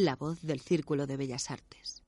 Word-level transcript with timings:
La 0.00 0.14
voz 0.14 0.42
del 0.42 0.60
Círculo 0.60 1.08
de 1.08 1.16
Bellas 1.16 1.50
Artes. 1.50 2.04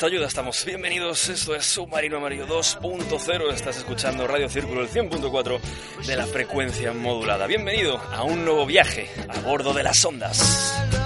Vuestra 0.00 0.16
ayuda 0.16 0.28
estamos 0.28 0.64
bienvenidos. 0.64 1.28
Esto 1.28 1.54
es 1.54 1.66
Submarino 1.66 2.16
Amarillo 2.16 2.46
2.0. 2.46 3.52
Estás 3.52 3.76
escuchando 3.76 4.26
Radio 4.26 4.48
Círculo, 4.48 4.80
el 4.80 4.88
100.4 4.88 5.60
de 6.06 6.16
la 6.16 6.24
frecuencia 6.24 6.94
modulada. 6.94 7.46
Bienvenido 7.46 7.98
a 7.98 8.22
un 8.22 8.46
nuevo 8.46 8.64
viaje 8.64 9.10
a 9.28 9.40
bordo 9.40 9.74
de 9.74 9.82
las 9.82 10.02
ondas. 10.02 10.99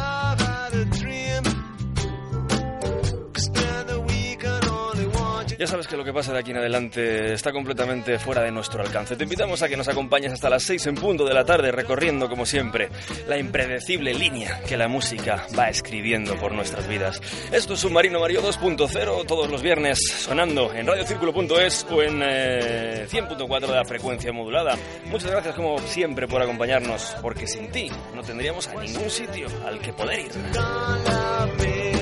Sabes 5.75 5.89
que 5.89 5.97
lo 5.97 6.05
que 6.05 6.13
pasa 6.13 6.33
de 6.33 6.39
aquí 6.39 6.53
en 6.53 6.59
adelante 6.59 7.33
está 7.33 7.51
completamente 7.51 8.17
fuera 8.21 8.43
de 8.43 8.53
nuestro 8.53 8.81
alcance. 8.81 9.17
Te 9.17 9.25
invitamos 9.25 9.61
a 9.61 9.69
que 9.69 9.77
nos 9.77 9.89
acompañes 9.89 10.33
hasta 10.33 10.49
las 10.49 10.63
6 10.63 10.87
en 10.87 10.95
punto 10.95 11.25
de 11.25 11.35
la 11.35 11.45
tarde, 11.45 11.73
recorriendo, 11.73 12.29
como 12.29 12.47
siempre, 12.47 12.91
la 13.27 13.39
impredecible 13.39 14.15
línea 14.15 14.61
que 14.69 14.77
la 14.77 14.87
música 14.87 15.49
va 15.59 15.69
escribiendo 15.69 16.37
por 16.37 16.53
nuestras 16.53 16.87
vidas. 16.87 17.21
Esto 17.51 17.75
es 17.75 17.81
Submarino 17.81 18.21
Mario 18.21 18.41
2.0, 18.41 19.27
todos 19.27 19.51
los 19.51 19.63
viernes, 19.63 19.99
sonando 20.21 20.73
en 20.73 20.87
radiocírculo.es 20.87 21.87
o 21.91 22.03
en 22.03 22.23
eh, 22.23 23.09
100.4 23.11 23.67
de 23.67 23.75
la 23.75 23.85
frecuencia 23.85 24.33
modulada. 24.33 24.79
Muchas 25.07 25.33
gracias, 25.33 25.57
como 25.57 25.77
siempre, 25.79 26.29
por 26.29 26.41
acompañarnos, 26.41 27.17
porque 27.21 27.49
sin 27.49 27.73
ti 27.73 27.91
no 28.15 28.23
tendríamos 28.23 28.69
a 28.69 28.81
ningún 28.81 29.11
sitio 29.11 29.49
al 29.67 29.81
que 29.81 29.93
poder 29.93 30.21
ir. 30.21 31.94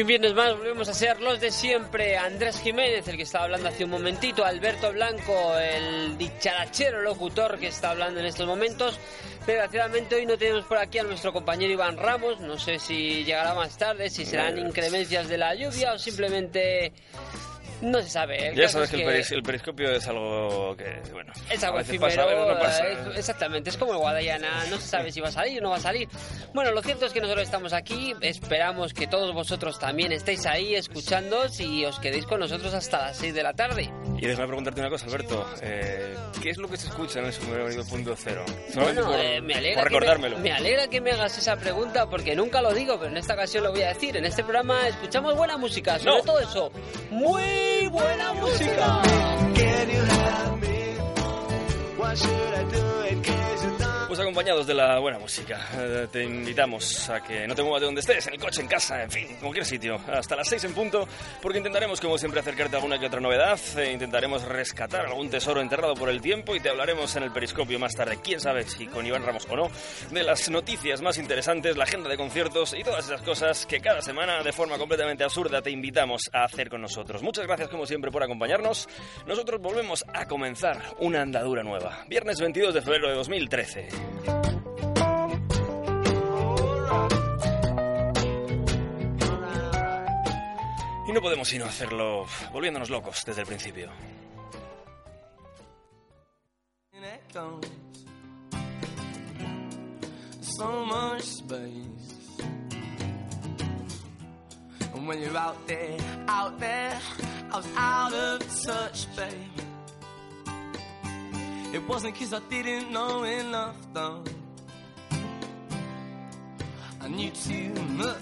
Y 0.00 0.02
un 0.02 0.08
viernes 0.08 0.32
más 0.32 0.56
volvemos 0.56 0.88
a 0.88 0.94
ser 0.94 1.20
los 1.20 1.40
de 1.40 1.50
siempre. 1.50 2.16
Andrés 2.16 2.58
Jiménez, 2.62 3.06
el 3.06 3.18
que 3.18 3.24
estaba 3.24 3.44
hablando 3.44 3.68
hace 3.68 3.84
un 3.84 3.90
momentito. 3.90 4.42
Alberto 4.42 4.90
Blanco, 4.94 5.58
el 5.58 6.16
dicharachero 6.16 7.02
locutor 7.02 7.58
que 7.58 7.66
está 7.66 7.90
hablando 7.90 8.18
en 8.18 8.24
estos 8.24 8.46
momentos. 8.46 8.98
Desgraciadamente 9.46 10.14
hoy 10.14 10.24
no 10.24 10.38
tenemos 10.38 10.64
por 10.64 10.78
aquí 10.78 11.00
a 11.00 11.02
nuestro 11.02 11.34
compañero 11.34 11.74
Iván 11.74 11.98
Ramos. 11.98 12.40
No 12.40 12.58
sé 12.58 12.78
si 12.78 13.24
llegará 13.24 13.54
más 13.54 13.76
tarde, 13.76 14.08
si 14.08 14.24
serán 14.24 14.56
incremencias 14.56 15.28
de 15.28 15.36
la 15.36 15.54
lluvia 15.54 15.92
o 15.92 15.98
simplemente 15.98 16.94
No 17.82 18.02
se 18.02 18.08
sabe. 18.10 18.48
El 18.48 18.54
Ya 18.56 18.68
sabes 18.68 18.90
es 18.92 18.96
que, 18.96 19.02
el, 19.02 19.08
peris- 19.08 19.32
el 19.32 19.42
periscopio 19.42 19.90
es 19.90 20.06
algo 20.06 20.76
que, 20.76 21.00
bueno, 21.12 21.32
Es 21.50 21.62
algo 21.64 21.78
pasa, 21.78 22.26
no 22.26 22.58
pasa. 22.58 22.84
exactamente, 23.16 23.70
es 23.70 23.76
como 23.76 23.92
el 23.92 23.98
Guadalajara, 23.98 24.66
no 24.70 24.76
se 24.78 24.86
sabe 24.86 25.10
si 25.12 25.20
va 25.20 25.28
a 25.28 25.32
salir 25.32 25.60
o 25.60 25.62
no 25.64 25.70
va 25.70 25.76
a 25.76 25.80
salir. 25.80 26.08
Bueno, 26.52 26.72
lo 26.72 26.82
cierto 26.82 27.06
es 27.06 27.12
que 27.12 27.20
nosotros 27.20 27.44
estamos 27.44 27.72
aquí, 27.72 28.14
esperamos 28.20 28.92
que 28.92 29.06
todos 29.06 29.32
vosotros 29.34 29.78
también 29.78 30.12
estéis 30.12 30.44
ahí 30.46 30.74
escuchándonos 30.74 31.58
y 31.60 31.84
os 31.86 31.98
quedéis 32.00 32.26
con 32.26 32.40
nosotros 32.40 32.74
hasta 32.74 32.98
las 32.98 33.16
6 33.16 33.34
de 33.34 33.42
la 33.42 33.52
tarde. 33.54 33.90
Y 34.18 34.26
déjame 34.26 34.48
preguntarte 34.48 34.80
una 34.80 34.90
cosa, 34.90 35.06
Alberto. 35.06 35.46
eh, 35.62 36.14
¿Qué 36.42 36.50
es 36.50 36.58
lo 36.58 36.68
que 36.68 36.76
se 36.76 36.88
escucha 36.88 37.20
en 37.20 37.26
el 37.26 37.84
punto 37.86 38.14
cero? 38.16 38.44
Bueno, 38.74 39.06
por, 39.06 39.18
eh, 39.18 39.40
me, 39.40 39.54
alegra 39.54 39.82
por 39.82 39.88
que 39.88 39.94
me, 39.94 40.00
recordármelo. 40.00 40.38
me 40.38 40.52
alegra 40.52 40.88
que 40.88 41.00
me 41.00 41.12
hagas 41.12 41.38
esa 41.38 41.56
pregunta 41.56 42.08
porque 42.10 42.34
nunca 42.36 42.60
lo 42.60 42.74
digo, 42.74 42.98
pero 42.98 43.10
en 43.10 43.16
esta 43.16 43.34
ocasión 43.34 43.64
lo 43.64 43.70
voy 43.70 43.82
a 43.82 43.88
decir. 43.88 44.16
En 44.16 44.26
este 44.26 44.42
programa 44.42 44.86
escuchamos 44.88 45.34
buena 45.36 45.56
música, 45.56 45.98
sobre 45.98 46.18
No. 46.18 46.22
todo 46.22 46.40
eso. 46.40 46.70
muy 47.10 47.42
buena 47.90 48.32
música. 48.34 49.02
Can 49.54 49.90
you 49.90 50.02
help 50.02 50.60
me? 50.60 50.80
What 51.96 52.18
should 52.18 52.54
I 52.54 52.64
do 52.64 53.00
in 53.10 53.22
case 53.22 53.64
you're 53.64 53.78
done? 53.78 53.89
Pues 54.10 54.18
acompañados 54.18 54.66
de 54.66 54.74
la 54.74 54.98
buena 54.98 55.20
música, 55.20 55.68
eh, 55.78 56.08
te 56.10 56.24
invitamos 56.24 57.08
a 57.08 57.22
que 57.22 57.46
no 57.46 57.54
te 57.54 57.62
muevas 57.62 57.82
de 57.82 57.86
donde 57.86 58.00
estés, 58.00 58.26
en 58.26 58.34
el 58.34 58.40
coche, 58.40 58.60
en 58.60 58.66
casa, 58.66 59.00
en 59.04 59.08
fin, 59.08 59.28
en 59.30 59.36
cualquier 59.36 59.64
sitio, 59.64 60.00
hasta 60.12 60.34
las 60.34 60.48
6 60.48 60.64
en 60.64 60.74
punto, 60.74 61.06
porque 61.40 61.58
intentaremos, 61.58 62.00
como 62.00 62.18
siempre, 62.18 62.40
acercarte 62.40 62.74
a 62.74 62.78
alguna 62.78 62.98
que 62.98 63.06
otra 63.06 63.20
novedad, 63.20 63.60
e 63.78 63.92
intentaremos 63.92 64.42
rescatar 64.42 65.06
algún 65.06 65.30
tesoro 65.30 65.60
enterrado 65.60 65.94
por 65.94 66.08
el 66.08 66.20
tiempo 66.20 66.56
y 66.56 66.60
te 66.60 66.70
hablaremos 66.70 67.14
en 67.14 67.22
el 67.22 67.30
periscopio 67.30 67.78
más 67.78 67.94
tarde, 67.94 68.18
quién 68.20 68.40
sabe 68.40 68.64
si 68.64 68.88
con 68.88 69.06
Iván 69.06 69.24
Ramos 69.24 69.46
o 69.48 69.54
no, 69.54 69.70
de 70.10 70.24
las 70.24 70.50
noticias 70.50 71.00
más 71.02 71.16
interesantes, 71.16 71.76
la 71.76 71.84
agenda 71.84 72.08
de 72.08 72.16
conciertos 72.16 72.74
y 72.76 72.82
todas 72.82 73.04
esas 73.04 73.22
cosas 73.22 73.64
que 73.64 73.78
cada 73.78 74.02
semana, 74.02 74.42
de 74.42 74.52
forma 74.52 74.76
completamente 74.76 75.22
absurda, 75.22 75.62
te 75.62 75.70
invitamos 75.70 76.28
a 76.32 76.42
hacer 76.42 76.68
con 76.68 76.82
nosotros. 76.82 77.22
Muchas 77.22 77.46
gracias, 77.46 77.68
como 77.68 77.86
siempre, 77.86 78.10
por 78.10 78.24
acompañarnos. 78.24 78.88
Nosotros 79.24 79.60
volvemos 79.60 80.04
a 80.12 80.26
comenzar 80.26 80.96
una 80.98 81.22
andadura 81.22 81.62
nueva. 81.62 82.04
Viernes 82.08 82.40
22 82.40 82.74
de 82.74 82.82
febrero 82.82 83.08
de 83.08 83.14
2013. 83.14 83.99
Y 91.06 91.12
no 91.12 91.20
podemos 91.20 91.48
sino 91.48 91.64
hacerlo 91.64 92.26
volviéndonos 92.52 92.88
locos 92.90 93.24
desde 93.24 93.40
el 93.40 93.46
principio. 93.46 93.90
So 100.40 100.84
much 100.84 101.22
space. 101.22 102.10
And 104.94 105.08
when 105.08 105.22
you're 105.22 105.36
out 105.36 105.56
there, 105.66 105.96
out 106.28 106.58
there, 106.58 107.00
I 107.50 107.56
was 107.56 107.66
out 107.76 108.12
of 108.12 108.64
touch, 108.64 109.06
babe. 109.16 109.69
It 111.72 111.86
wasn't 111.86 112.16
cause 112.16 112.34
I 112.34 112.40
didn't 112.50 112.90
know 112.90 113.22
enough, 113.22 113.76
though. 113.94 114.24
I 117.00 117.08
knew 117.08 117.30
too 117.30 117.72
much. 117.90 118.18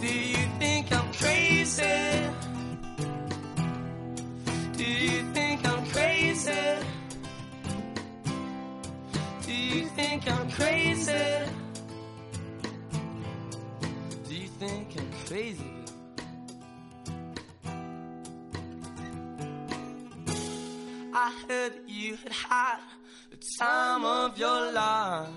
Do 0.00 0.06
you 0.06 0.46
think 0.58 0.90
I'm 0.90 1.12
crazy? 1.12 2.30
Do 4.72 4.84
you 4.84 5.22
think 5.34 5.68
I'm 5.68 5.86
crazy? 5.86 6.64
Do 9.46 9.52
you 9.52 9.86
think 9.88 10.30
I'm 10.32 10.50
crazy? 10.50 11.12
Do 14.26 14.34
you 14.34 14.48
think 14.48 14.96
I'm 14.98 15.12
crazy? 15.26 15.75
I 21.18 21.32
heard 21.48 21.72
that 21.72 21.88
you 21.88 22.14
had 22.16 22.32
had 22.32 22.78
the 23.30 23.38
time 23.58 24.04
of 24.04 24.36
your 24.36 24.70
life. 24.70 25.30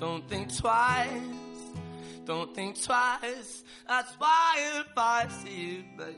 Don't 0.00 0.28
think 0.28 0.52
twice, 0.52 1.08
don't 2.24 2.52
think 2.56 2.82
twice. 2.82 3.62
That's 3.86 4.12
why 4.14 4.56
if 4.80 4.86
I 4.96 5.28
see 5.28 5.60
you, 5.76 5.84
babe. 5.96 6.16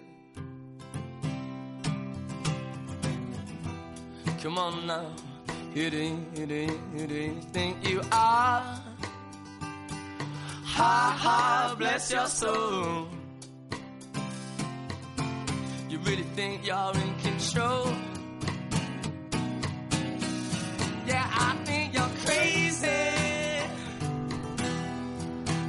Come 4.43 4.57
on 4.57 4.87
now, 4.87 5.13
who 5.75 5.91
do 5.91 6.17
who 6.35 6.47
do 6.47 6.67
who 6.95 7.07
do 7.07 7.15
you 7.15 7.41
think 7.53 7.87
you 7.87 8.01
are? 8.11 8.65
Ha 10.65 11.17
ha, 11.23 11.75
bless 11.77 12.11
your 12.11 12.27
soul. 12.27 13.09
You 15.99 16.11
really 16.11 16.23
think 16.35 16.67
you're 16.67 16.93
in 16.95 17.15
control? 17.21 17.87
Yeah, 21.07 21.27
I 21.27 21.57
think 21.65 21.95
you're 21.95 22.13
crazy. 22.25 22.87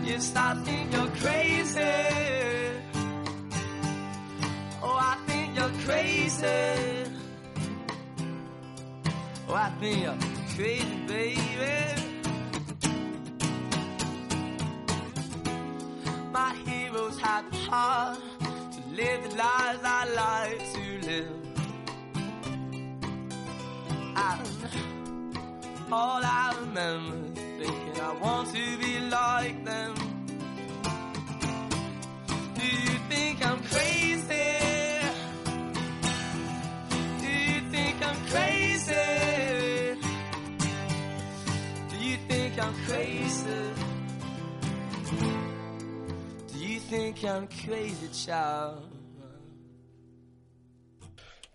Yes, 0.03 0.33
I 0.35 0.55
think 0.65 0.93
you're 0.93 1.07
crazy. 1.07 1.81
Oh, 4.81 4.97
I 4.99 5.17
think 5.27 5.55
you're 5.57 5.69
crazy. 5.85 7.11
Oh, 9.47 9.53
I 9.53 9.69
think 9.79 10.03
you're 10.03 10.17
crazy, 10.55 10.95
baby. 11.07 11.39
My 16.31 16.53
heroes 16.65 17.19
had 17.19 17.51
the 17.51 17.57
heart 17.57 18.19
live 18.99 19.23
the 19.31 19.43
I 19.43 20.05
like 20.21 20.73
to 20.73 20.85
live. 21.07 21.39
And 24.15 25.93
all 25.93 26.21
I 26.21 26.53
remember 26.59 27.39
thinking 27.59 28.01
I 28.01 28.13
want 28.21 28.49
to 28.53 28.77
be 28.77 28.99
like 28.99 29.63
them. 29.63 29.93
Do 32.59 32.65
you 32.65 32.95
think 33.11 33.45
I'm 33.45 33.61
crazy? 33.63 34.49
Do 37.23 37.29
you 37.51 37.59
think 37.71 37.97
I'm 38.09 38.19
crazy? 38.33 39.07
Do 41.89 41.97
you 42.05 42.17
think 42.27 42.53
I'm 42.65 42.75
crazy? 42.87 43.61
Do 46.51 46.57
you 46.57 46.79
think 46.79 47.23
I'm 47.23 47.47
crazy, 47.47 48.09
child? 48.25 48.88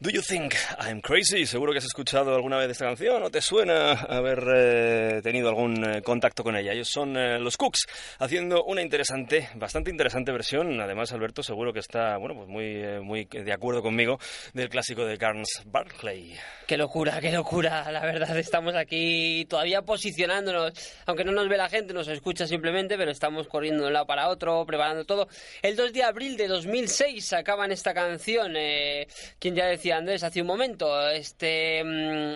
Do 0.05 0.11
you 0.11 0.21
think 0.21 0.55
I'm 0.79 1.01
crazy? 1.01 1.47
Seguro 1.47 1.73
que 1.73 1.79
has 1.79 1.87
escuchado 1.87 2.35
alguna 2.35 2.59
vez 2.59 2.69
esta 2.69 2.85
canción 2.85 3.23
o 3.23 3.31
te 3.31 3.41
suena 3.41 3.93
haber 3.93 4.45
eh, 4.55 5.21
tenido 5.23 5.49
algún 5.49 5.83
eh, 5.83 6.03
contacto 6.03 6.45
con 6.45 6.55
ella. 6.57 6.73
Ellos 6.73 6.91
son 6.91 7.17
eh, 7.17 7.39
los 7.39 7.57
Cooks 7.57 7.87
haciendo 8.19 8.65
una 8.65 8.83
interesante, 8.83 9.49
bastante 9.55 9.91
interesante 9.91 10.31
versión. 10.31 10.79
Además, 10.79 11.11
Alberto 11.13 11.43
seguro 11.43 11.73
que 11.73 11.79
está, 11.79 12.19
bueno, 12.19 12.35
pues 12.35 12.49
muy, 12.49 12.65
eh, 12.85 13.01
muy 13.01 13.25
de 13.25 13.51
acuerdo 13.51 13.81
conmigo 13.81 14.19
del 14.53 14.69
clásico 14.69 15.07
de 15.07 15.17
Carnes 15.17 15.49
Barclay. 15.65 16.37
Qué 16.67 16.77
locura, 16.77 17.19
qué 17.23 17.33
locura. 17.33 17.91
La 17.91 18.01
verdad, 18.01 18.39
estamos 18.39 18.75
aquí 18.75 19.47
todavía 19.49 19.81
posicionándonos. 19.81 20.75
Aunque 21.07 21.25
no 21.25 21.33
nos 21.33 21.49
ve 21.49 21.57
la 21.57 21.71
gente, 21.71 21.95
nos 21.95 22.09
escucha 22.09 22.47
simplemente, 22.47 22.99
pero 22.99 23.11
estamos 23.11 23.49
corriendo 23.49 23.85
de 23.85 23.87
un 23.87 23.95
lado 23.95 24.07
para 24.07 24.29
otro, 24.29 24.67
preparando 24.67 25.07
todo. 25.07 25.29
El 25.63 25.77
2 25.77 25.95
de 25.95 26.03
abril 26.03 26.37
de 26.37 26.47
2006 26.47 27.25
sacaban 27.25 27.73
esta 27.73 27.95
canción. 27.95 28.53
Eh, 28.55 29.07
quien 29.39 29.55
ya 29.55 29.65
decía 29.65 29.94
Andrés 29.95 30.23
hace 30.23 30.41
un 30.41 30.47
momento. 30.47 31.09
Este. 31.11 31.83
mm, 31.85 32.35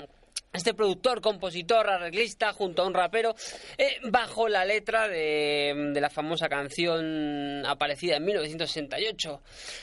este 0.50 0.72
productor, 0.72 1.20
compositor, 1.20 1.88
arreglista, 1.90 2.54
junto 2.54 2.82
a 2.82 2.86
un 2.86 2.94
rapero, 2.94 3.34
eh, 3.76 3.98
bajo 4.04 4.48
la 4.48 4.64
letra 4.64 5.06
de, 5.06 5.90
de 5.92 6.00
la 6.00 6.08
famosa 6.08 6.48
canción 6.48 7.64
aparecida 7.66 8.16
en 8.16 8.24
1968. 8.24 9.42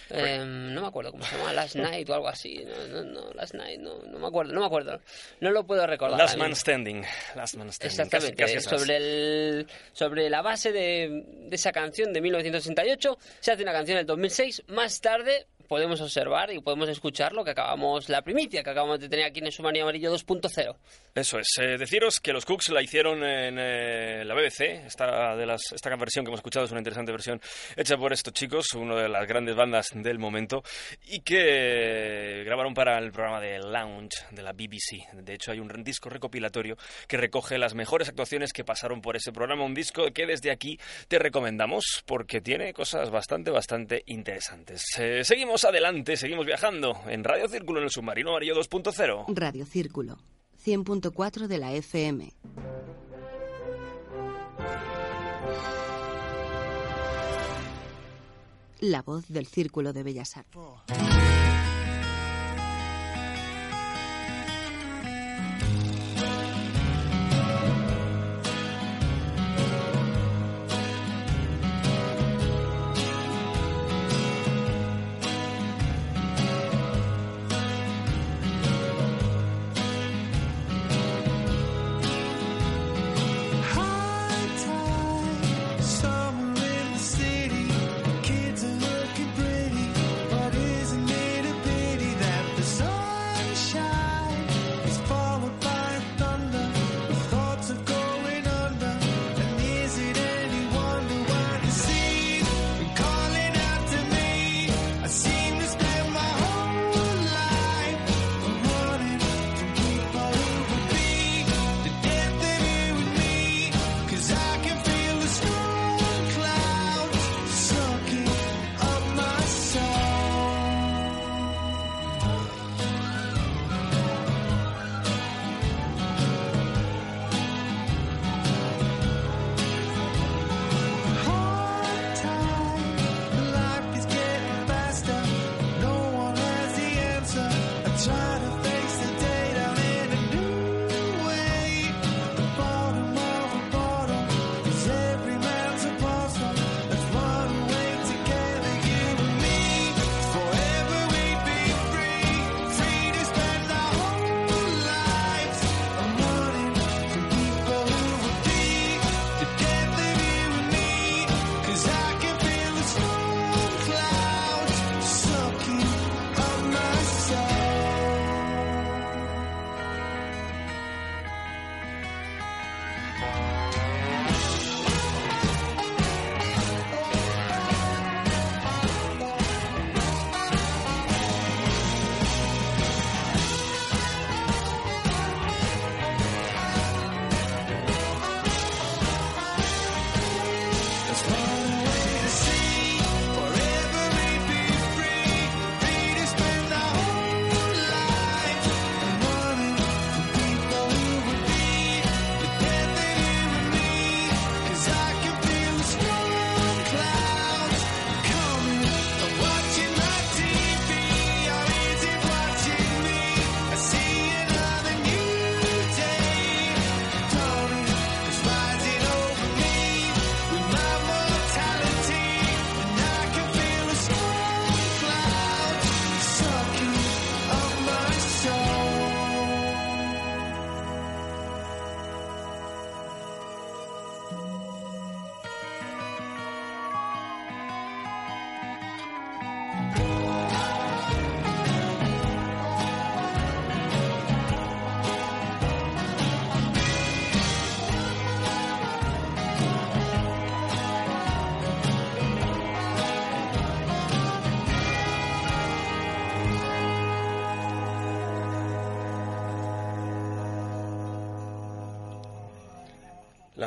Eh, 0.09 0.39
no 0.43 0.81
me 0.81 0.87
acuerdo 0.87 1.11
cómo 1.11 1.23
se 1.23 1.37
llama, 1.37 1.53
Last 1.53 1.75
Night 1.75 2.09
o 2.09 2.15
algo 2.15 2.27
así. 2.27 2.65
No, 2.65 2.87
no, 2.87 3.03
no, 3.03 3.31
Last 3.33 3.53
Night, 3.53 3.79
no, 3.79 4.01
no 4.03 4.17
me 4.17 4.27
acuerdo, 4.27 4.53
no 4.53 4.61
me 4.61 4.65
acuerdo. 4.65 4.99
No 5.39 5.51
lo 5.51 5.65
puedo 5.67 5.85
recordar. 5.85 6.17
Last 6.17 6.37
Man 6.37 6.55
Standing. 6.55 7.03
Last 7.35 7.55
Man 7.55 7.71
Standing. 7.71 7.91
Exactamente, 7.91 8.35
Casi- 8.35 8.53
casi 8.55 8.67
esas. 8.67 8.79
sobre, 8.81 8.97
el, 8.97 9.67
sobre 9.93 10.29
la 10.31 10.41
base 10.41 10.71
de, 10.71 11.25
de 11.47 11.55
esa 11.55 11.71
canción 11.71 12.11
de 12.11 12.21
1968 12.21 13.17
se 13.39 13.51
hace 13.51 13.61
una 13.61 13.71
canción 13.71 13.99
en 13.99 14.07
2006. 14.07 14.63
Más 14.69 14.99
tarde 14.99 15.45
podemos 15.67 16.01
observar 16.01 16.51
y 16.51 16.59
podemos 16.59 16.89
escuchar 16.89 17.33
lo 17.33 17.43
que 17.43 17.51
acabamos, 17.51 18.09
la 18.09 18.21
primicia 18.21 18.63
que 18.63 18.69
acabamos 18.69 18.99
de 18.99 19.09
tener 19.09 19.25
aquí 19.25 19.39
en 19.39 19.51
Sumanía 19.51 19.83
Amarillo 19.83 20.13
2.0. 20.13 20.75
Eso 21.13 21.39
es. 21.39 21.47
Eh, 21.61 21.77
deciros 21.77 22.19
que 22.19 22.33
los 22.33 22.45
Cooks 22.45 22.69
la 22.69 22.81
hicieron 22.81 23.23
en 23.23 23.57
eh, 23.59 24.23
la 24.25 24.35
BBC. 24.35 24.85
Esta, 24.85 25.35
de 25.35 25.45
las, 25.45 25.61
esta 25.73 25.95
versión 25.95 26.25
que 26.25 26.29
hemos 26.29 26.39
escuchado 26.39 26.65
es 26.65 26.71
una 26.71 26.79
interesante 26.79 27.11
versión 27.11 27.41
hecha 27.75 27.97
por 27.97 28.13
estos 28.13 28.33
chicos, 28.33 28.73
una 28.73 28.95
de 28.95 29.09
las 29.09 29.27
grandes 29.27 29.55
bandas 29.55 29.87
del 29.93 30.19
momento, 30.19 30.63
y 31.07 31.21
que 31.21 32.43
grabaron 32.45 32.73
para 32.73 32.97
el 32.99 33.11
programa 33.11 33.39
de 33.39 33.59
Lounge 33.59 34.25
de 34.31 34.41
la 34.41 34.51
BBC. 34.51 35.13
De 35.13 35.33
hecho, 35.33 35.51
hay 35.51 35.59
un 35.59 35.69
disco 35.83 36.09
recopilatorio 36.09 36.77
que 37.07 37.17
recoge 37.17 37.57
las 37.57 37.73
mejores 37.75 38.09
actuaciones 38.09 38.51
que 38.51 38.63
pasaron 38.63 39.01
por 39.01 39.15
ese 39.15 39.31
programa. 39.31 39.63
Un 39.63 39.73
disco 39.73 40.11
que 40.13 40.25
desde 40.25 40.51
aquí 40.51 40.79
te 41.07 41.19
recomendamos 41.19 42.03
porque 42.05 42.41
tiene 42.41 42.73
cosas 42.73 43.09
bastante, 43.09 43.51
bastante 43.51 44.03
interesantes. 44.07 44.83
Eh, 44.99 45.23
seguimos 45.23 45.54
adelante, 45.63 46.17
seguimos 46.17 46.45
viajando 46.45 46.99
en 47.07 47.23
Radio 47.23 47.47
Círculo 47.47 47.79
en 47.79 47.85
el 47.85 47.91
Submarino 47.91 48.31
Amarillo 48.31 48.55
2.0. 48.55 49.25
Radio 49.29 49.65
Círculo, 49.65 50.17
100.4 50.63 51.47
de 51.47 51.57
la 51.57 51.73
FM. 51.73 52.33
La 58.81 59.01
voz 59.01 59.29
del 59.29 59.47
Círculo 59.47 59.93
de 59.93 60.03
Bellas 60.03 60.35
Artes. 60.35 60.61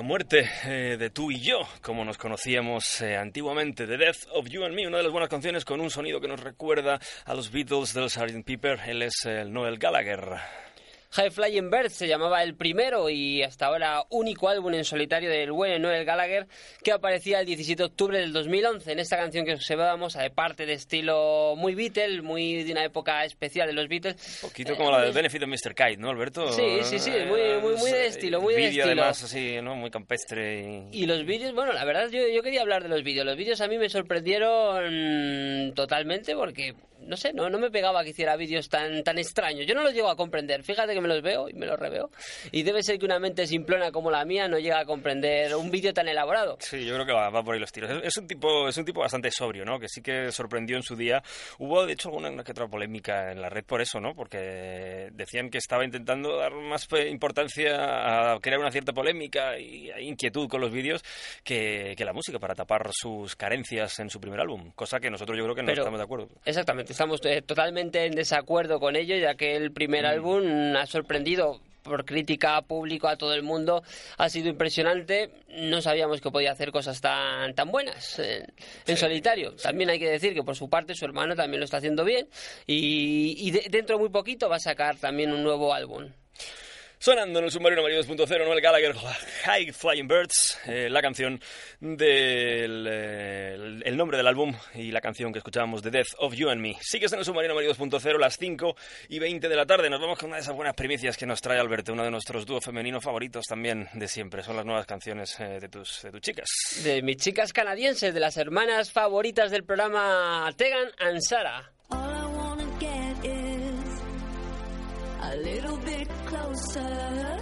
Muerte 0.08 0.48
eh, 0.64 0.96
de 0.98 1.10
tú 1.10 1.30
y 1.30 1.38
yo, 1.38 1.68
como 1.82 2.02
nos 2.02 2.16
conocíamos 2.16 3.02
eh, 3.02 3.14
antiguamente, 3.14 3.86
The 3.86 3.98
Death 3.98 4.26
of 4.32 4.48
You 4.48 4.64
and 4.64 4.74
Me, 4.74 4.86
una 4.86 4.96
de 4.96 5.02
las 5.02 5.12
buenas 5.12 5.28
canciones 5.28 5.66
con 5.66 5.82
un 5.82 5.90
sonido 5.90 6.18
que 6.18 6.26
nos 6.26 6.40
recuerda 6.40 6.98
a 7.26 7.34
los 7.34 7.52
Beatles 7.52 7.92
del 7.92 8.08
Sgt. 8.08 8.42
Pepper. 8.42 8.80
Él 8.86 9.02
es 9.02 9.26
el 9.26 9.52
Noel 9.52 9.76
Gallagher. 9.76 10.67
High 11.10 11.30
Flying 11.30 11.70
Bird 11.70 11.88
se 11.90 12.06
llamaba 12.06 12.42
el 12.42 12.54
primero 12.54 13.08
y 13.08 13.42
hasta 13.42 13.66
ahora 13.66 14.02
único 14.10 14.48
álbum 14.48 14.74
en 14.74 14.84
solitario 14.84 15.30
del 15.30 15.52
buen 15.52 15.80
Noel 15.80 16.04
Gallagher 16.04 16.46
que 16.84 16.92
aparecía 16.92 17.40
el 17.40 17.46
17 17.46 17.82
de 17.82 17.86
octubre 17.86 18.18
del 18.18 18.32
2011. 18.32 18.92
En 18.92 18.98
esta 18.98 19.16
canción 19.16 19.46
que 19.46 19.54
observábamos, 19.54 20.12
de 20.14 20.28
parte 20.30 20.66
de 20.66 20.74
estilo 20.74 21.54
muy 21.56 21.74
Beatles, 21.74 22.22
muy 22.22 22.62
de 22.62 22.72
una 22.72 22.84
época 22.84 23.24
especial 23.24 23.68
de 23.68 23.72
los 23.72 23.88
Beatles. 23.88 24.40
Un 24.42 24.48
poquito 24.50 24.76
como 24.76 24.90
la 24.90 25.00
de 25.02 25.10
Benefit 25.12 25.42
of 25.44 25.48
Mr. 25.48 25.74
Kite, 25.74 25.96
¿no, 25.96 26.10
Alberto? 26.10 26.52
Sí, 26.52 26.78
sí, 26.82 26.98
sí, 26.98 27.10
muy- 27.26 27.58
muy- 27.62 27.76
muy 27.76 27.90
de 27.90 28.04
Eh, 28.04 28.08
estilo, 28.08 28.40
muy 28.42 28.54
de 28.54 28.64
estilo. 28.66 28.84
además 28.84 29.22
así, 29.22 29.58
¿no? 29.62 29.74
Muy 29.76 29.90
campestre. 29.90 30.88
Y... 30.92 31.04
Y 31.04 31.06
los 31.06 31.24
vídeos, 31.24 31.54
bueno, 31.54 31.72
la 31.72 31.84
verdad 31.86 32.08
yo, 32.10 32.20
yo 32.28 32.42
quería 32.42 32.60
hablar 32.60 32.82
de 32.82 32.90
los 32.90 33.02
vídeos. 33.02 33.24
Los 33.24 33.36
vídeos 33.36 33.60
a 33.62 33.68
mí 33.68 33.78
me 33.78 33.88
sorprendieron 33.88 35.72
totalmente 35.74 36.34
porque, 36.34 36.74
no 37.08 37.16
sé, 37.16 37.32
no, 37.32 37.50
no 37.50 37.58
me 37.58 37.70
pegaba 37.70 38.04
que 38.04 38.10
hiciera 38.10 38.36
vídeos 38.36 38.68
tan, 38.68 39.02
tan 39.02 39.18
extraños. 39.18 39.66
Yo 39.66 39.74
no 39.74 39.82
los 39.82 39.92
llego 39.92 40.08
a 40.10 40.16
comprender. 40.16 40.62
Fíjate 40.62 40.94
que 40.94 41.00
me 41.00 41.08
los 41.08 41.22
veo 41.22 41.48
y 41.48 41.54
me 41.54 41.66
los 41.66 41.78
reveo. 41.78 42.10
Y 42.52 42.62
debe 42.62 42.82
ser 42.82 42.98
que 42.98 43.06
una 43.06 43.18
mente 43.18 43.46
simplona 43.46 43.90
como 43.90 44.10
la 44.10 44.24
mía 44.24 44.46
no 44.48 44.58
llega 44.58 44.80
a 44.80 44.84
comprender 44.84 45.54
un 45.56 45.70
vídeo 45.70 45.92
tan 45.92 46.06
elaborado. 46.08 46.58
Sí, 46.60 46.84
yo 46.84 46.94
creo 46.94 47.06
que 47.06 47.12
va, 47.12 47.30
va 47.30 47.42
por 47.42 47.54
ahí 47.54 47.60
los 47.60 47.72
tiros. 47.72 47.90
Es, 47.90 48.04
es 48.04 48.16
un 48.18 48.26
tipo, 48.26 48.68
es 48.68 48.76
un 48.76 48.84
tipo 48.84 49.00
bastante 49.00 49.30
sobrio, 49.30 49.64
¿no? 49.64 49.80
Que 49.80 49.88
sí 49.88 50.02
que 50.02 50.30
sorprendió 50.30 50.76
en 50.76 50.82
su 50.82 50.94
día. 50.94 51.22
Hubo, 51.58 51.86
de 51.86 51.94
hecho, 51.94 52.08
alguna 52.08 52.30
una 52.30 52.44
que 52.44 52.52
otra 52.52 52.68
polémica 52.68 53.32
en 53.32 53.40
la 53.40 53.48
red 53.48 53.64
por 53.64 53.80
eso, 53.80 54.00
¿no? 54.00 54.14
Porque 54.14 55.08
decían 55.12 55.50
que 55.50 55.58
estaba 55.58 55.84
intentando 55.84 56.36
dar 56.36 56.52
más 56.54 56.86
importancia 57.32 58.34
a 58.34 58.38
crear 58.40 58.58
una 58.60 58.70
cierta 58.70 58.92
polémica 58.92 59.58
y 59.58 59.90
inquietud 60.00 60.48
con 60.48 60.60
los 60.60 60.70
vídeos 60.70 61.02
que, 61.44 61.94
que 61.96 62.04
la 62.04 62.12
música 62.12 62.38
para 62.38 62.54
tapar 62.54 62.90
sus 62.92 63.36
carencias 63.36 63.98
en 64.00 64.10
su 64.10 64.20
primer 64.20 64.40
álbum. 64.40 64.70
Cosa 64.74 65.00
que 65.00 65.10
nosotros 65.10 65.36
yo 65.38 65.44
creo 65.44 65.54
que 65.54 65.62
no 65.62 65.68
Pero- 65.68 65.82
estamos 65.82 65.98
de 65.98 66.04
acuerdo. 66.04 66.28
Exactamente, 66.44 66.92
estamos 66.98 67.20
eh, 67.26 67.42
totalmente 67.42 68.06
en 68.06 68.12
desacuerdo 68.16 68.80
con 68.80 68.96
ello, 68.96 69.14
ya 69.16 69.36
que 69.36 69.54
el 69.54 69.70
primer 69.70 70.04
álbum 70.04 70.74
ha 70.76 70.84
sorprendido 70.84 71.60
por 71.84 72.04
crítica 72.04 72.60
público 72.62 73.06
a 73.06 73.14
todo 73.16 73.34
el 73.34 73.44
mundo. 73.44 73.84
Ha 74.16 74.28
sido 74.28 74.48
impresionante. 74.48 75.30
No 75.48 75.80
sabíamos 75.80 76.20
que 76.20 76.32
podía 76.32 76.50
hacer 76.50 76.72
cosas 76.72 77.00
tan 77.00 77.54
tan 77.54 77.70
buenas 77.70 78.18
en, 78.18 78.52
en 78.84 78.96
solitario. 78.96 79.54
También 79.54 79.90
hay 79.90 80.00
que 80.00 80.10
decir 80.10 80.34
que 80.34 80.42
por 80.42 80.56
su 80.56 80.68
parte 80.68 80.96
su 80.96 81.04
hermano 81.04 81.36
también 81.36 81.60
lo 81.60 81.66
está 81.66 81.76
haciendo 81.76 82.04
bien. 82.04 82.26
Y, 82.66 83.36
y 83.46 83.52
de- 83.52 83.68
dentro 83.70 83.94
de 83.96 84.00
muy 84.00 84.10
poquito 84.10 84.48
va 84.48 84.56
a 84.56 84.60
sacar 84.60 84.96
también 84.96 85.30
un 85.32 85.44
nuevo 85.44 85.72
álbum 85.72 86.08
Sonando 87.00 87.38
en 87.38 87.44
el 87.44 87.50
submarino 87.52 87.80
Amarillo 87.80 88.02
2.0, 88.02 88.44
Noel 88.44 88.60
Gallagher, 88.60 88.92
High 89.44 89.72
Flying 89.72 90.08
Birds, 90.08 90.58
eh, 90.66 90.88
la 90.90 91.00
canción 91.00 91.40
del 91.80 92.86
eh, 92.90 93.54
el- 93.54 93.82
el 93.86 93.96
nombre 93.96 94.16
del 94.16 94.26
álbum 94.26 94.52
y 94.74 94.90
la 94.90 95.00
canción 95.00 95.32
que 95.32 95.38
escuchábamos, 95.38 95.80
The 95.80 95.90
Death 95.90 96.08
of 96.18 96.34
You 96.34 96.48
and 96.50 96.60
Me. 96.60 96.76
Sigues 96.80 97.12
en 97.12 97.20
el 97.20 97.24
submarino 97.24 97.52
Amarillo 97.52 97.72
2.0, 97.74 98.18
las 98.18 98.36
5 98.36 98.74
y 99.08 99.20
20 99.20 99.48
de 99.48 99.54
la 99.56 99.64
tarde. 99.64 99.88
Nos 99.88 100.00
vamos 100.00 100.18
con 100.18 100.28
una 100.30 100.36
de 100.38 100.42
esas 100.42 100.56
buenas 100.56 100.74
primicias 100.74 101.16
que 101.16 101.24
nos 101.24 101.40
trae 101.40 101.60
Alberto, 101.60 101.92
uno 101.92 102.02
de 102.02 102.10
nuestros 102.10 102.44
dúos 102.44 102.64
femeninos 102.64 103.04
favoritos 103.04 103.44
también 103.46 103.88
de 103.94 104.08
siempre. 104.08 104.42
Son 104.42 104.56
las 104.56 104.64
nuevas 104.66 104.84
canciones 104.86 105.38
eh, 105.38 105.58
de, 105.60 105.68
tus, 105.68 106.02
de 106.02 106.10
tus 106.10 106.20
chicas. 106.20 106.48
de 106.82 107.00
mis 107.02 107.16
chicas 107.18 107.52
canadienses 107.52 108.12
de 108.12 108.18
las 108.20 108.36
hermanas 108.36 108.90
favoritas 108.90 109.52
del 109.52 109.62
programa 109.64 110.50
Tegan 110.56 110.88
and 110.98 111.20
Sara 111.20 111.70
All 111.90 111.98
I 111.98 112.26
wanna 112.36 112.78
get 112.80 113.07
a 115.32 115.37
little 115.37 115.76
bit 115.78 116.08
closer. 116.25 117.38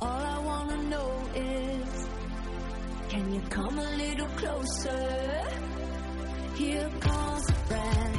All 0.00 0.22
I 0.34 0.38
wanna 0.38 0.82
know 0.84 1.10
is, 1.34 2.08
can 3.08 3.34
you 3.34 3.40
come 3.50 3.78
a 3.78 3.90
little 3.96 4.28
closer? 4.40 5.42
Here 6.54 6.90
comes 7.00 7.44
the 7.46 7.54
breath 7.68 8.17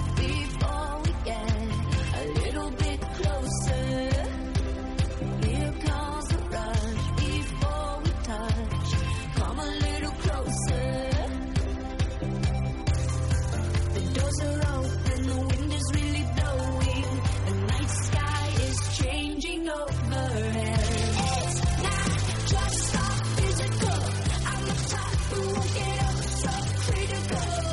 critical. 27.29 27.59
So 27.63 27.68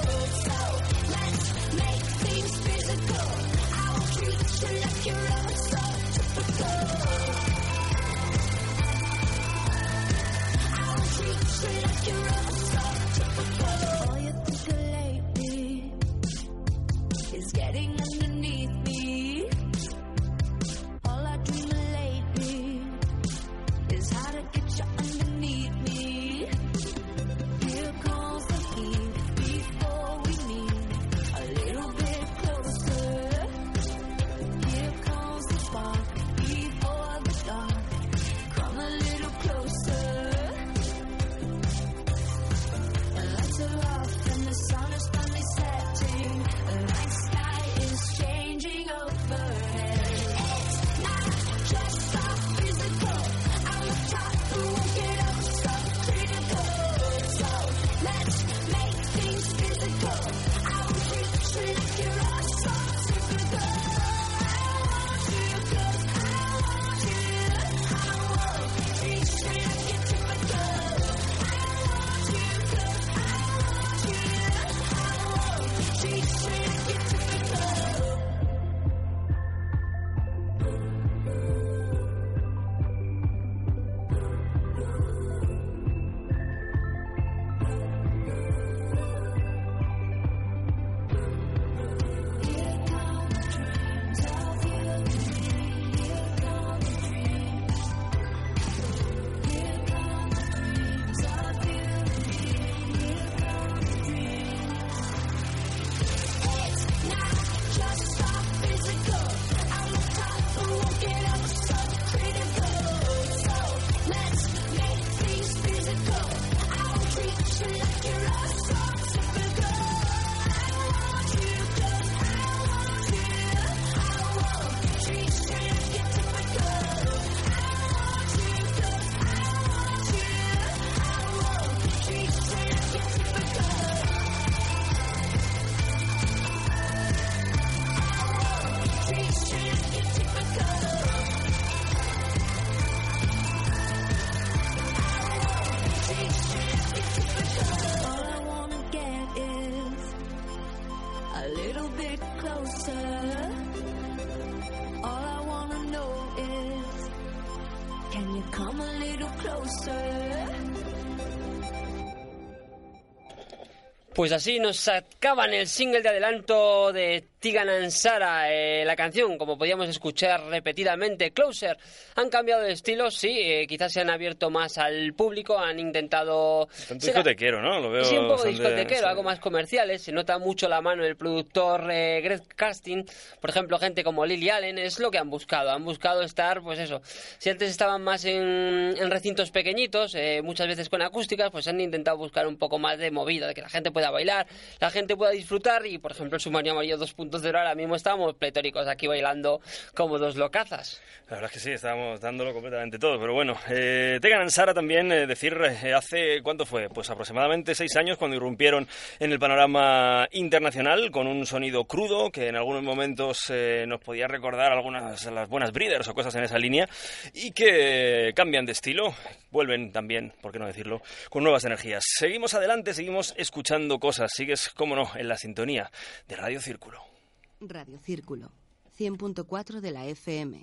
Pues 164.27 164.43
así 164.43 164.59
nos 164.59 164.79
sacaban 164.79 165.55
el 165.55 165.69
single 165.69 166.03
de 166.03 166.09
adelanto 166.09 166.93
de 166.93 167.26
Tigan 167.47 167.69
Ansara, 167.69 168.53
eh, 168.53 168.85
la 168.85 168.97
canción, 168.97 169.39
como 169.39 169.57
podíamos 169.57 169.89
escuchar 169.89 170.43
repetidamente, 170.47 171.31
Closer. 171.31 171.79
Han 172.17 172.29
cambiado 172.29 172.63
de 172.63 172.73
estilo, 172.73 173.09
sí, 173.09 173.39
eh, 173.41 173.69
quizás 173.69 173.93
se 173.93 174.01
han 174.01 174.11
abierto 174.11 174.51
más 174.51 174.79
al 174.79 175.15
público, 175.15 175.57
han 175.57 175.79
intentado... 175.79 176.67
Tanto 176.89 177.07
discotequero, 177.07 177.63
¿no? 177.63 177.79
Lo 177.79 177.93
veo 177.93 178.05
Sí, 178.05 178.17
un 178.17 178.27
poco 178.27 178.47
discotequero, 178.47 179.01
sí. 179.03 179.07
algo 179.07 179.23
más 179.23 179.39
comerciales. 179.39 180.03
Se 180.03 180.11
nota 180.11 180.41
mucho 180.41 180.69
la 180.69 180.81
mano 180.81 181.05
del 181.05 181.15
productor 181.15 181.89
eh, 181.89 182.21
Greg 182.21 182.43
Casting. 182.57 183.05
Por 183.41 183.51
ejemplo, 183.51 183.79
gente 183.79 184.03
como 184.03 184.27
Lily 184.27 184.51
Allen 184.51 184.79
es 184.79 184.99
lo 184.99 185.13
que 185.13 185.19
han 185.19 185.31
buscado. 185.31 185.71
Han 185.71 185.85
buscado 185.85 186.23
estar, 186.23 186.63
pues 186.63 186.81
eso. 186.81 187.01
Si 187.39 187.49
antes 187.49 187.71
estaban 187.71 188.03
más 188.03 188.25
en, 188.25 188.97
en 188.99 189.09
recintos 189.09 189.53
pequeñitos, 189.53 190.17
eh, 190.17 190.41
muchas 190.43 190.67
veces 190.67 190.89
con 190.89 191.01
acústicas, 191.01 191.53
pues 191.53 191.69
han 191.69 191.81
intentado 191.81 192.17
buscar 192.17 192.49
un 192.49 192.57
poco 192.57 192.81
más 192.81 192.99
de 192.99 193.13
movida, 193.13 193.47
de 193.47 193.55
que 193.55 193.63
la 193.63 193.69
gente 193.69 193.93
pueda 193.93 194.11
bailar, 194.11 194.49
la 194.81 194.91
gente 194.91 195.17
pueda 195.17 195.31
disfrutar. 195.31 195.87
Y, 195.87 195.99
por 195.99 196.11
ejemplo, 196.11 196.41
Submarino 196.41 196.73
Amarillo 196.73 196.99
2.0 196.99 197.36
ahora 197.45 197.75
mismo 197.75 197.97
estamos 197.97 198.35
pletóricos 198.35 198.87
aquí 198.89 199.07
bailando 199.07 199.61
como 199.95 200.19
dos 200.19 200.37
locazas. 200.37 201.01
La 201.29 201.37
verdad 201.37 201.51
es 201.51 201.55
que 201.55 201.61
sí, 201.61 201.73
estábamos 201.73 202.21
dándolo 202.21 202.53
completamente 202.53 203.01
todo, 203.01 203.19
pero 203.19 203.35
bueno, 203.35 203.57
eh, 203.69 204.19
Tegan 204.23 204.49
Sara 204.49 204.73
también, 204.73 205.11
eh, 205.11 205.27
decir, 205.27 205.59
eh, 205.61 205.93
hace, 205.93 206.41
¿cuánto 206.41 206.65
fue? 206.65 206.89
Pues 206.89 207.11
aproximadamente 207.11 207.75
seis 207.75 207.97
años 207.97 208.17
cuando 208.17 208.37
irrumpieron 208.37 208.87
en 209.19 209.33
el 209.33 209.41
panorama 209.41 210.29
internacional 210.31 211.11
con 211.11 211.27
un 211.27 211.45
sonido 211.45 211.85
crudo 211.85 212.31
que 212.31 212.47
en 212.47 212.55
algunos 212.55 212.85
momentos 212.85 213.39
eh, 213.51 213.87
nos 213.89 214.01
podía 214.01 214.29
recordar 214.29 214.71
algunas 214.71 215.25
de 215.25 215.31
las 215.33 215.49
buenas 215.49 215.73
breeders 215.73 216.07
o 216.07 216.15
cosas 216.15 216.35
en 216.37 216.45
esa 216.45 216.59
línea 216.59 216.89
y 217.35 217.51
que 217.51 218.33
cambian 218.37 218.65
de 218.65 218.73
estilo, 218.73 219.13
vuelven 219.51 219.91
también, 219.91 220.33
por 220.41 220.53
qué 220.53 220.61
no 220.61 220.67
decirlo, 220.69 221.03
con 221.29 221.43
nuevas 221.43 221.65
energías. 221.65 222.05
Seguimos 222.07 222.55
adelante, 222.55 222.95
seguimos 222.95 223.35
escuchando 223.37 223.99
cosas, 223.99 224.31
sigues, 224.33 224.71
cómo 224.71 224.95
no, 224.95 225.11
en 225.17 225.27
la 225.29 225.37
sintonía 225.37 225.91
de 226.29 226.37
Radio 226.37 226.61
Círculo. 226.61 227.17
Radio 227.61 227.99
Círculo, 227.99 228.53
100.4 228.99 229.81
de 229.81 229.91
la 229.91 230.07
FM. 230.07 230.63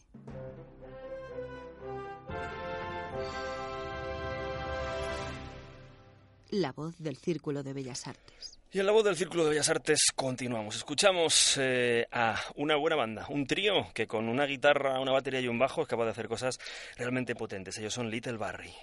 La 6.52 6.72
voz 6.72 7.00
del 7.00 7.18
Círculo 7.18 7.64
de 7.64 7.74
Bellas 7.74 8.06
Artes. 8.06 8.60
Y 8.72 8.80
en 8.80 8.86
la 8.86 8.92
voz 8.92 9.04
del 9.04 9.16
Círculo 9.16 9.44
de 9.44 9.52
Bellas 9.52 9.70
Artes 9.70 10.12
continuamos. 10.16 10.76
Escuchamos 10.76 11.58
eh, 11.60 12.06
a 12.12 12.40
una 12.56 12.76
buena 12.76 12.96
banda, 12.96 13.26
un 13.28 13.48
trío 13.48 13.88
que 13.94 14.06
con 14.06 14.30
una 14.30 14.46
guitarra, 14.46 15.00
una 15.00 15.12
batería 15.12 15.42
y 15.42 15.48
un 15.48 15.58
bajo 15.58 15.82
es 15.82 15.88
capaz 15.88 16.06
de 16.06 16.12
hacer 16.12 16.28
cosas 16.28 16.60
realmente 16.96 17.34
potentes. 17.36 17.78
Ellos 17.80 17.94
son 17.94 18.12
Little 18.12 18.38
Barry. 18.38 18.74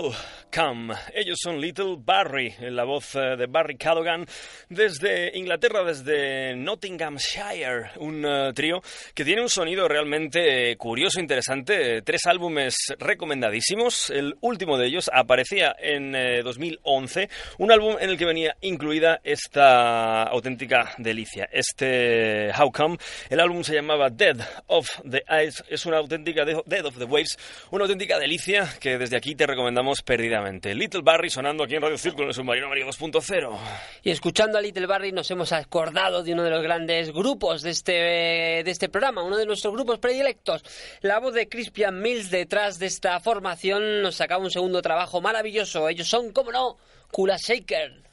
Wow 0.00 0.14
Come. 0.58 0.92
Ellos 1.14 1.38
son 1.40 1.60
Little 1.60 1.94
Barry, 1.98 2.52
la 2.58 2.82
voz 2.82 3.14
eh, 3.14 3.36
de 3.36 3.46
Barry 3.46 3.76
Cadogan, 3.76 4.26
desde 4.68 5.30
Inglaterra, 5.38 5.84
desde 5.84 6.56
Nottinghamshire, 6.56 7.92
un 7.98 8.24
eh, 8.26 8.52
trío 8.52 8.82
que 9.14 9.24
tiene 9.24 9.40
un 9.40 9.48
sonido 9.48 9.86
realmente 9.86 10.72
eh, 10.72 10.76
curioso, 10.76 11.20
interesante, 11.20 12.02
tres 12.02 12.26
álbumes 12.26 12.74
recomendadísimos. 12.98 14.10
El 14.10 14.34
último 14.40 14.76
de 14.78 14.88
ellos 14.88 15.08
aparecía 15.14 15.76
en 15.78 16.16
eh, 16.16 16.42
2011, 16.42 17.28
un 17.58 17.70
álbum 17.70 17.94
en 18.00 18.10
el 18.10 18.18
que 18.18 18.24
venía 18.24 18.56
incluida 18.60 19.20
esta 19.22 20.24
auténtica 20.24 20.92
delicia, 20.98 21.48
este 21.52 22.50
How 22.58 22.72
Come. 22.72 22.96
El 23.30 23.38
álbum 23.38 23.62
se 23.62 23.74
llamaba 23.74 24.10
Dead 24.10 24.36
of 24.66 24.88
the 25.08 25.22
Eyes, 25.28 25.62
es 25.68 25.86
una 25.86 25.98
auténtica 25.98 26.44
de- 26.44 26.60
Dead 26.66 26.84
of 26.84 26.98
the 26.98 27.04
Waves, 27.04 27.38
una 27.70 27.84
auténtica 27.84 28.18
delicia 28.18 28.68
que 28.80 28.98
desde 28.98 29.16
aquí 29.16 29.36
te 29.36 29.46
recomendamos 29.46 30.02
perdidamente. 30.02 30.47
Little 30.50 31.02
Barry 31.02 31.28
sonando 31.28 31.64
aquí 31.64 31.74
en 31.74 31.82
Radio 31.82 31.98
Círculo 31.98 32.24
en 32.24 32.28
el 32.28 32.34
Submarino 32.34 32.66
Amarillo 32.66 32.86
2.0. 32.86 33.58
Y 34.02 34.10
escuchando 34.10 34.56
a 34.56 34.62
Little 34.62 34.86
Barry 34.86 35.12
nos 35.12 35.30
hemos 35.30 35.52
acordado 35.52 36.22
de 36.22 36.32
uno 36.32 36.42
de 36.42 36.50
los 36.50 36.62
grandes 36.62 37.12
grupos 37.12 37.62
de 37.62 37.70
este, 37.70 37.92
de 37.92 38.70
este 38.70 38.88
programa, 38.88 39.22
uno 39.22 39.36
de 39.36 39.44
nuestros 39.44 39.74
grupos 39.74 39.98
predilectos. 39.98 40.64
La 41.02 41.20
voz 41.20 41.34
de 41.34 41.48
Crispian 41.48 42.00
Mills 42.00 42.30
detrás 42.30 42.78
de 42.78 42.86
esta 42.86 43.20
formación 43.20 44.00
nos 44.00 44.16
sacaba 44.16 44.42
un 44.42 44.50
segundo 44.50 44.80
trabajo 44.80 45.20
maravilloso. 45.20 45.88
Ellos 45.88 46.08
son, 46.08 46.32
como 46.32 46.50
no, 46.50 46.78
Kula 47.10 47.36
Shaker. 47.36 48.07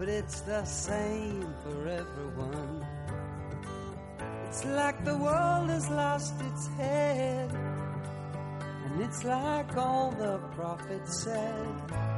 But 0.00 0.08
it's 0.08 0.40
the 0.40 0.64
same 0.64 1.54
for 1.62 1.86
everyone. 1.86 2.86
It's 4.46 4.64
like 4.64 5.04
the 5.04 5.14
world 5.14 5.68
has 5.68 5.90
lost 5.90 6.32
its 6.40 6.68
head, 6.68 7.50
and 8.86 9.02
it's 9.02 9.24
like 9.24 9.76
all 9.76 10.10
the 10.12 10.38
prophets 10.56 11.24
said. 11.24 12.09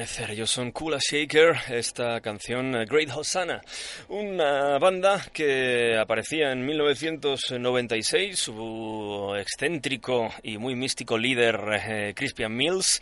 Ellos 0.00 0.50
son 0.50 0.70
Kula 0.70 0.98
Shaker, 1.00 1.56
esta 1.70 2.20
canción 2.20 2.76
eh, 2.76 2.84
Great 2.84 3.10
Hosanna. 3.10 3.60
Una 4.20 4.80
banda 4.80 5.24
que 5.32 5.96
aparecía 5.96 6.50
en 6.50 6.66
1996. 6.66 8.36
Su 8.36 9.32
excéntrico 9.38 10.28
y 10.42 10.58
muy 10.58 10.74
místico 10.74 11.16
líder, 11.16 11.60
eh, 11.72 12.14
Crispian 12.16 12.52
Mills, 12.52 13.00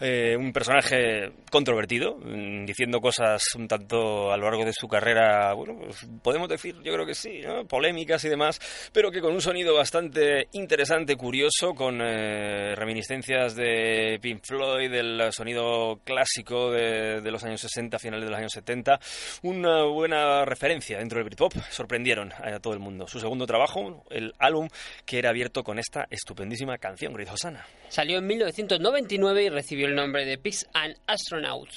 eh, 0.00 0.34
un 0.36 0.52
personaje 0.52 1.30
controvertido, 1.52 2.16
mm, 2.16 2.64
diciendo 2.64 3.00
cosas 3.00 3.44
un 3.54 3.68
tanto 3.68 4.32
a 4.32 4.36
lo 4.36 4.46
largo 4.46 4.64
de 4.64 4.72
su 4.72 4.88
carrera, 4.88 5.52
bueno, 5.52 5.78
pues, 5.78 6.04
podemos 6.20 6.48
decir, 6.48 6.74
yo 6.82 6.92
creo 6.92 7.06
que 7.06 7.14
sí, 7.14 7.42
¿no? 7.46 7.64
polémicas 7.64 8.24
y 8.24 8.28
demás, 8.28 8.60
pero 8.92 9.12
que 9.12 9.20
con 9.20 9.34
un 9.34 9.40
sonido 9.40 9.72
bastante 9.76 10.48
interesante, 10.50 11.14
curioso, 11.14 11.76
con 11.76 12.00
eh, 12.02 12.74
reminiscencias 12.74 13.54
de 13.54 14.18
Pink 14.20 14.40
Floyd, 14.44 14.90
del 14.90 15.32
sonido 15.32 16.00
clásico 16.02 16.72
de, 16.72 17.20
de 17.20 17.30
los 17.30 17.44
años 17.44 17.60
60, 17.60 18.00
finales 18.00 18.24
de 18.24 18.30
los 18.30 18.38
años 18.40 18.52
70. 18.52 18.98
Una 19.42 19.84
buena 19.84 20.44
referencia 20.44 20.55
dentro 20.58 21.18
del 21.18 21.24
Britpop. 21.24 21.54
Sorprendieron 21.70 22.32
a 22.32 22.58
todo 22.60 22.72
el 22.72 22.78
mundo. 22.78 23.06
Su 23.06 23.20
segundo 23.20 23.46
trabajo, 23.46 24.04
el 24.10 24.34
álbum, 24.38 24.68
que 25.04 25.18
era 25.18 25.30
abierto 25.30 25.62
con 25.62 25.78
esta 25.78 26.06
estupendísima 26.10 26.78
canción, 26.78 27.12
Great 27.12 27.30
Hosanna. 27.30 27.66
Salió 27.88 28.18
en 28.18 28.26
1999 28.26 29.44
y 29.44 29.48
recibió 29.48 29.86
el 29.86 29.94
nombre 29.94 30.24
de 30.24 30.38
Peace 30.38 30.66
and 30.72 30.96
Astronaut. 31.06 31.68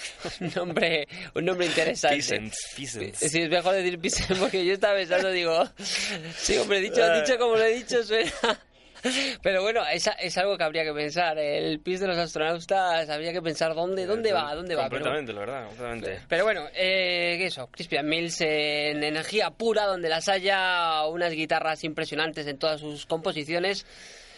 un 0.40 0.52
nombre, 0.54 1.06
un 1.34 1.44
nombre 1.44 1.66
interesante. 1.66 2.16
Peasants, 2.16 2.56
peasants. 2.76 3.18
Sí, 3.18 3.42
es 3.42 3.50
mejor 3.50 3.74
decir 3.74 3.98
Peasant 3.98 4.38
porque 4.38 4.64
yo 4.64 4.74
estaba 4.74 4.94
pensando, 4.94 5.30
digo, 5.30 5.68
sí, 6.36 6.56
hombre, 6.56 6.80
dicho, 6.80 7.06
dicho 7.12 7.38
como 7.38 7.56
lo 7.56 7.64
he 7.64 7.74
dicho, 7.74 8.02
suena. 8.02 8.32
Pero 9.42 9.62
bueno, 9.62 9.82
es, 9.92 10.08
es 10.18 10.38
algo 10.38 10.56
que 10.56 10.64
habría 10.64 10.84
que 10.84 10.92
pensar. 10.92 11.38
El 11.38 11.80
pis 11.80 12.00
de 12.00 12.06
los 12.06 12.18
astronautas 12.18 13.08
habría 13.08 13.32
que 13.32 13.42
pensar 13.42 13.74
dónde, 13.74 14.06
dónde 14.06 14.32
va, 14.32 14.54
dónde 14.54 14.74
va. 14.74 14.88
Pero, 14.88 15.04
Completamente, 15.04 15.32
la 15.32 15.40
verdad, 15.40 15.66
completamente. 15.66 16.20
pero 16.28 16.44
bueno, 16.44 16.66
eh, 16.74 17.38
eso, 17.40 17.68
Crispian 17.68 18.06
Mills 18.06 18.40
en 18.40 19.02
energía 19.02 19.50
pura, 19.50 19.86
donde 19.86 20.08
las 20.08 20.28
haya, 20.28 21.04
unas 21.06 21.32
guitarras 21.32 21.84
impresionantes 21.84 22.46
en 22.46 22.58
todas 22.58 22.80
sus 22.80 23.06
composiciones. 23.06 23.86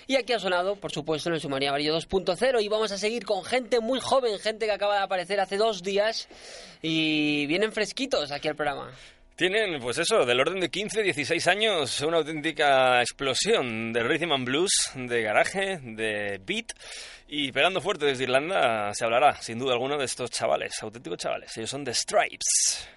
Y 0.07 0.17
aquí 0.17 0.33
ha 0.33 0.39
sonado, 0.41 0.77
por 0.77 0.91
supuesto, 0.91 1.29
en 1.29 1.37
el 1.37 1.41
Sumaría 1.41 1.69
Amarillo 1.69 1.97
2.0 1.97 2.63
y 2.63 2.69
vamos 2.69 2.91
a 2.91 2.99
seguir 2.99 3.25
con 3.25 3.45
gente 3.45 3.81
muy 3.81 4.01
joven, 4.01 4.39
gente 4.41 4.67
que 4.67 4.73
acaba 4.73 4.97
de 4.97 5.03
aparecer 5.03 5.41
hace 5.41 5.57
dos 5.57 5.83
días 5.83 6.29
y 6.83 7.47
vienen 7.47 7.73
fresquitos 7.73 8.33
aquí 8.33 8.49
al 8.49 8.57
programa. 8.57 8.91
Tienen, 9.43 9.81
pues 9.81 9.99
eso, 9.99 10.25
del 10.25 10.39
orden 10.39 10.61
de 10.61 10.71
15, 10.71 11.03
16 11.03 11.49
años, 11.49 12.01
una 12.03 12.19
auténtica 12.19 13.01
explosión 13.01 13.93
de 13.93 14.05
rhythm 14.05 14.31
and 14.31 14.45
blues, 14.45 14.71
de 14.95 15.21
garaje, 15.21 15.81
de 15.83 16.41
beat. 16.47 16.73
Y 17.27 17.51
pegando 17.51 17.81
fuerte 17.81 18.07
desde 18.07 18.23
Irlanda 18.23 18.95
se 18.95 19.05
hablará, 19.05 19.35
sin 19.43 19.59
duda 19.59 19.73
alguna, 19.73 19.97
de 19.97 20.05
estos 20.05 20.31
chavales, 20.31 20.81
auténticos 20.81 21.19
chavales. 21.19 21.57
Ellos 21.57 21.71
son 21.71 21.83
The 21.83 21.93
Stripes. 21.93 22.89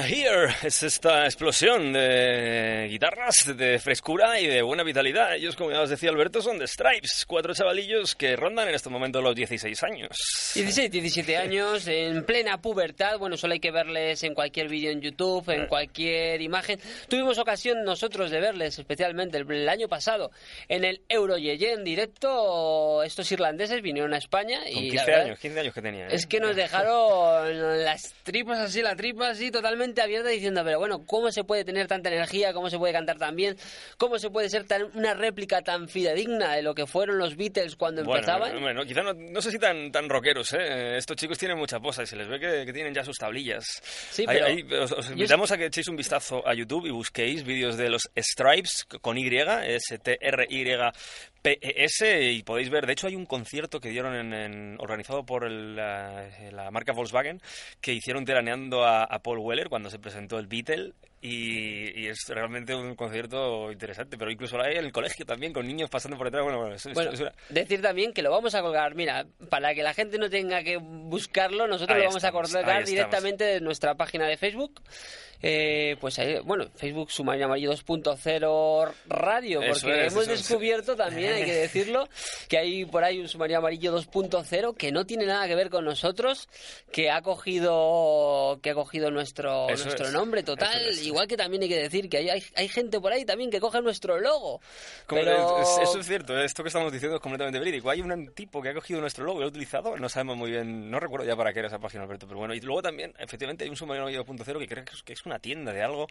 Here 0.00 0.48
es 0.62 0.82
esta 0.82 1.26
explosión 1.26 1.92
de 1.92 2.88
guitarras, 2.88 3.56
de 3.56 3.78
frescura 3.78 4.40
y 4.40 4.46
de 4.46 4.62
buena 4.62 4.82
vitalidad. 4.82 5.34
Ellos, 5.34 5.54
como 5.54 5.70
ya 5.70 5.82
os 5.82 5.90
decía 5.90 6.08
Alberto, 6.08 6.40
son 6.40 6.58
de 6.58 6.66
Stripes, 6.66 7.26
cuatro 7.26 7.52
chavalillos 7.52 8.14
que 8.14 8.34
rondan 8.34 8.68
en 8.68 8.74
este 8.74 8.88
momento 8.88 9.20
los 9.20 9.36
16 9.36 9.82
años. 9.82 10.08
16, 10.54 10.90
17 10.90 11.36
años, 11.36 11.86
en 11.86 12.24
plena 12.24 12.60
pubertad. 12.62 13.18
Bueno, 13.18 13.36
solo 13.36 13.52
hay 13.52 13.60
que 13.60 13.70
verles 13.70 14.22
en 14.22 14.34
cualquier 14.34 14.68
vídeo 14.68 14.90
en 14.90 15.02
YouTube, 15.02 15.50
en 15.50 15.66
cualquier 15.66 16.40
imagen. 16.40 16.80
Tuvimos 17.08 17.38
ocasión 17.38 17.84
nosotros 17.84 18.30
de 18.30 18.40
verles, 18.40 18.78
especialmente 18.78 19.36
el, 19.36 19.68
año 19.68 19.88
pasado, 19.88 20.30
en 20.68 20.84
el 20.84 21.02
Euroyeye 21.08 21.72
en 21.72 21.84
directo. 21.84 23.02
Estos 23.02 23.30
irlandeses 23.30 23.82
vinieron 23.82 24.14
a 24.14 24.18
España 24.18 24.60
Con 24.60 24.84
y. 24.84 24.90
15 24.90 24.96
la 24.96 25.04
verdad 25.04 25.24
años, 25.26 25.38
15 25.38 25.60
años 25.60 25.74
que 25.74 25.82
tenía. 25.82 26.04
¿eh? 26.06 26.10
Es 26.12 26.26
que 26.26 26.40
nos 26.40 26.56
dejaron 26.56 27.84
las 27.84 28.14
tripas 28.24 28.58
así, 28.58 28.80
la 28.80 28.96
tripa 28.96 29.18
respuesta 29.18 29.38
así 29.38 29.50
totalmente 29.50 29.87
abierta 29.96 30.28
diciendo, 30.28 30.62
pero 30.64 30.78
bueno, 30.78 31.04
¿cómo 31.06 31.30
se 31.32 31.44
puede 31.44 31.64
tener 31.64 31.86
tanta 31.86 32.08
energía? 32.08 32.52
¿Cómo 32.52 32.70
se 32.70 32.78
puede 32.78 32.92
cantar 32.92 33.18
tan 33.18 33.34
bien? 33.36 33.56
¿Cómo 33.96 34.18
se 34.18 34.30
puede 34.30 34.48
ser 34.48 34.64
tan, 34.64 34.84
una 34.94 35.14
réplica 35.14 35.62
tan 35.62 35.88
fidedigna 35.88 36.54
de 36.54 36.62
lo 36.62 36.74
que 36.74 36.86
fueron 36.86 37.18
los 37.18 37.36
Beatles 37.36 37.76
cuando 37.76 38.04
Bueno, 38.04 38.18
empezaban? 38.20 38.60
bueno, 38.60 38.84
quizá 38.84 39.02
no, 39.02 39.14
no 39.14 39.40
sé 39.42 39.50
si 39.50 39.58
tan, 39.58 39.90
tan 39.92 40.08
rockeros, 40.08 40.52
¿eh? 40.54 40.96
Estos 40.96 41.16
chicos 41.16 41.38
tienen 41.38 41.56
mucha 41.58 41.80
posa 41.80 42.02
y 42.02 42.06
se 42.06 42.16
les 42.16 42.28
ve 42.28 42.38
que, 42.38 42.64
que 42.66 42.72
tienen 42.72 42.92
ya 42.94 43.04
sus 43.04 43.16
tablillas. 43.16 43.64
Sí, 44.10 44.24
Ahí- 44.28 44.62
pero- 44.62 44.78
ahí 44.78 44.82
os, 44.84 44.92
os 44.92 45.06
yo 45.06 45.12
invitamos 45.12 45.50
a 45.52 45.56
que 45.58 45.66
echéis 45.66 45.88
un 45.88 45.96
vistazo 45.96 46.46
a 46.46 46.54
YouTube 46.54 46.86
y 46.86 46.90
busquéis 46.90 47.44
vídeos 47.44 47.76
de 47.76 47.90
los 47.90 48.02
Stripes 48.16 48.84
con 49.00 49.16
Y, 49.18 49.28
S-T-R-Y-P-E-S, 49.28 50.92
E 51.44 52.32
y 52.32 52.42
podéis 52.42 52.68
ver, 52.68 52.86
de 52.86 52.92
hecho 52.92 53.06
hay 53.06 53.16
un 53.16 53.24
concierto 53.26 53.80
que 53.80 53.88
dieron 53.90 54.14
en, 54.14 54.34
en- 54.34 54.76
organizado 54.80 55.24
por 55.24 55.44
el, 55.44 55.76
la, 55.76 56.28
la 56.52 56.70
marca 56.70 56.92
Volkswagen 56.92 57.40
que 57.80 57.92
hicieron 57.94 58.24
teraneando 58.24 58.84
a, 58.84 59.04
a 59.04 59.18
Paul 59.20 59.38
Weller 59.38 59.68
cuando 59.68 59.88
se 59.90 59.98
presentó 59.98 60.38
el 60.38 60.46
Beatle 60.46 60.92
y, 61.20 62.00
y 62.00 62.06
es 62.08 62.24
realmente 62.28 62.74
un 62.74 62.94
concierto 62.94 63.72
interesante, 63.72 64.16
pero 64.16 64.30
incluso 64.30 64.60
hay 64.60 64.76
en 64.76 64.84
el 64.84 64.92
colegio 64.92 65.24
también 65.26 65.52
con 65.52 65.66
niños 65.66 65.90
pasando 65.90 66.16
por 66.16 66.26
detrás, 66.28 66.44
bueno, 66.44 66.58
bueno, 66.60 66.74
es- 66.76 66.88
Bueno, 66.94 67.10
es 67.12 67.20
una- 67.20 67.32
decir 67.48 67.82
también 67.82 68.12
que 68.12 68.22
lo 68.22 68.30
vamos 68.30 68.54
a 68.54 68.62
colgar, 68.62 68.94
mira, 68.94 69.26
para 69.50 69.74
que 69.74 69.82
la 69.82 69.94
gente 69.94 70.18
no 70.18 70.30
tenga 70.30 70.62
que 70.62 70.76
buscarlo, 70.78 71.66
nosotros 71.66 71.96
Ahí 71.96 72.02
lo 72.02 72.08
vamos 72.10 72.22
estamos, 72.24 72.54
a 72.54 72.58
colgar 72.60 72.84
directamente 72.84 73.44
de 73.44 73.60
nuestra 73.60 73.94
página 73.96 74.26
de 74.26 74.36
Facebook. 74.36 74.80
Eh, 75.40 75.96
pues 76.00 76.18
ahí, 76.18 76.40
bueno, 76.44 76.68
Facebook 76.74 77.12
Submarino 77.12 77.44
Amarillo 77.46 77.70
2.0 77.70 78.92
Radio, 79.06 79.60
porque 79.60 80.06
es, 80.06 80.12
hemos 80.12 80.26
descubierto 80.26 80.96
también, 80.96 81.32
hay 81.32 81.44
que 81.44 81.54
decirlo, 81.54 82.08
que 82.48 82.58
hay 82.58 82.84
por 82.84 83.04
ahí 83.04 83.20
un 83.20 83.28
Submarino 83.28 83.60
Amarillo 83.60 83.96
2.0 83.96 84.74
que 84.76 84.90
no 84.90 85.06
tiene 85.06 85.26
nada 85.26 85.46
que 85.46 85.54
ver 85.54 85.70
con 85.70 85.84
nosotros, 85.84 86.48
que 86.90 87.12
ha 87.12 87.22
cogido 87.22 88.58
que 88.62 88.70
ha 88.70 88.74
cogido 88.74 89.12
nuestro, 89.12 89.68
Eso 89.68 89.84
nuestro 89.84 90.06
es, 90.06 90.12
nombre 90.12 90.42
total. 90.42 90.92
Igual 91.08 91.26
que 91.26 91.36
también 91.36 91.62
hay 91.62 91.68
que 91.68 91.76
decir 91.82 92.08
que 92.08 92.18
hay, 92.18 92.30
hay, 92.30 92.42
hay 92.54 92.68
gente 92.68 93.00
por 93.00 93.12
ahí 93.12 93.24
también 93.24 93.50
que 93.50 93.60
coge 93.60 93.82
nuestro 93.82 94.18
logo. 94.20 94.60
Como- 95.06 95.20
pero... 95.22 95.60
es- 95.60 95.68
es- 95.68 95.88
eso 95.88 96.00
es 96.00 96.06
cierto, 96.06 96.38
esto 96.40 96.62
que 96.62 96.68
estamos 96.68 96.92
diciendo 96.92 97.16
es 97.16 97.22
completamente 97.22 97.58
verídico. 97.58 97.90
Hay 97.90 98.00
un 98.00 98.32
tipo 98.34 98.62
que 98.62 98.68
ha 98.70 98.74
cogido 98.74 99.00
nuestro 99.00 99.24
logo 99.24 99.38
y 99.38 99.40
lo 99.40 99.46
ha 99.46 99.48
utilizado, 99.50 99.96
no 99.96 100.08
sabemos 100.08 100.36
muy 100.36 100.50
bien, 100.50 100.90
no 100.90 101.00
recuerdo 101.00 101.26
ya 101.26 101.36
para 101.36 101.52
qué 101.52 101.58
era 101.58 101.68
esa 101.68 101.78
página, 101.78 102.04
Alberto, 102.04 102.26
pero 102.26 102.38
bueno. 102.38 102.54
Y 102.54 102.60
luego 102.60 102.82
también, 102.82 103.12
efectivamente, 103.18 103.64
hay 103.64 103.70
un 103.70 103.76
submarino 103.76 104.08
2.0 104.08 104.58
que 104.58 104.66
creo 104.68 104.84
que 104.84 104.92
es, 104.94 105.02
que 105.02 105.12
es 105.12 105.26
una 105.26 105.38
tienda 105.38 105.72
de 105.72 105.82
algo 105.82 106.06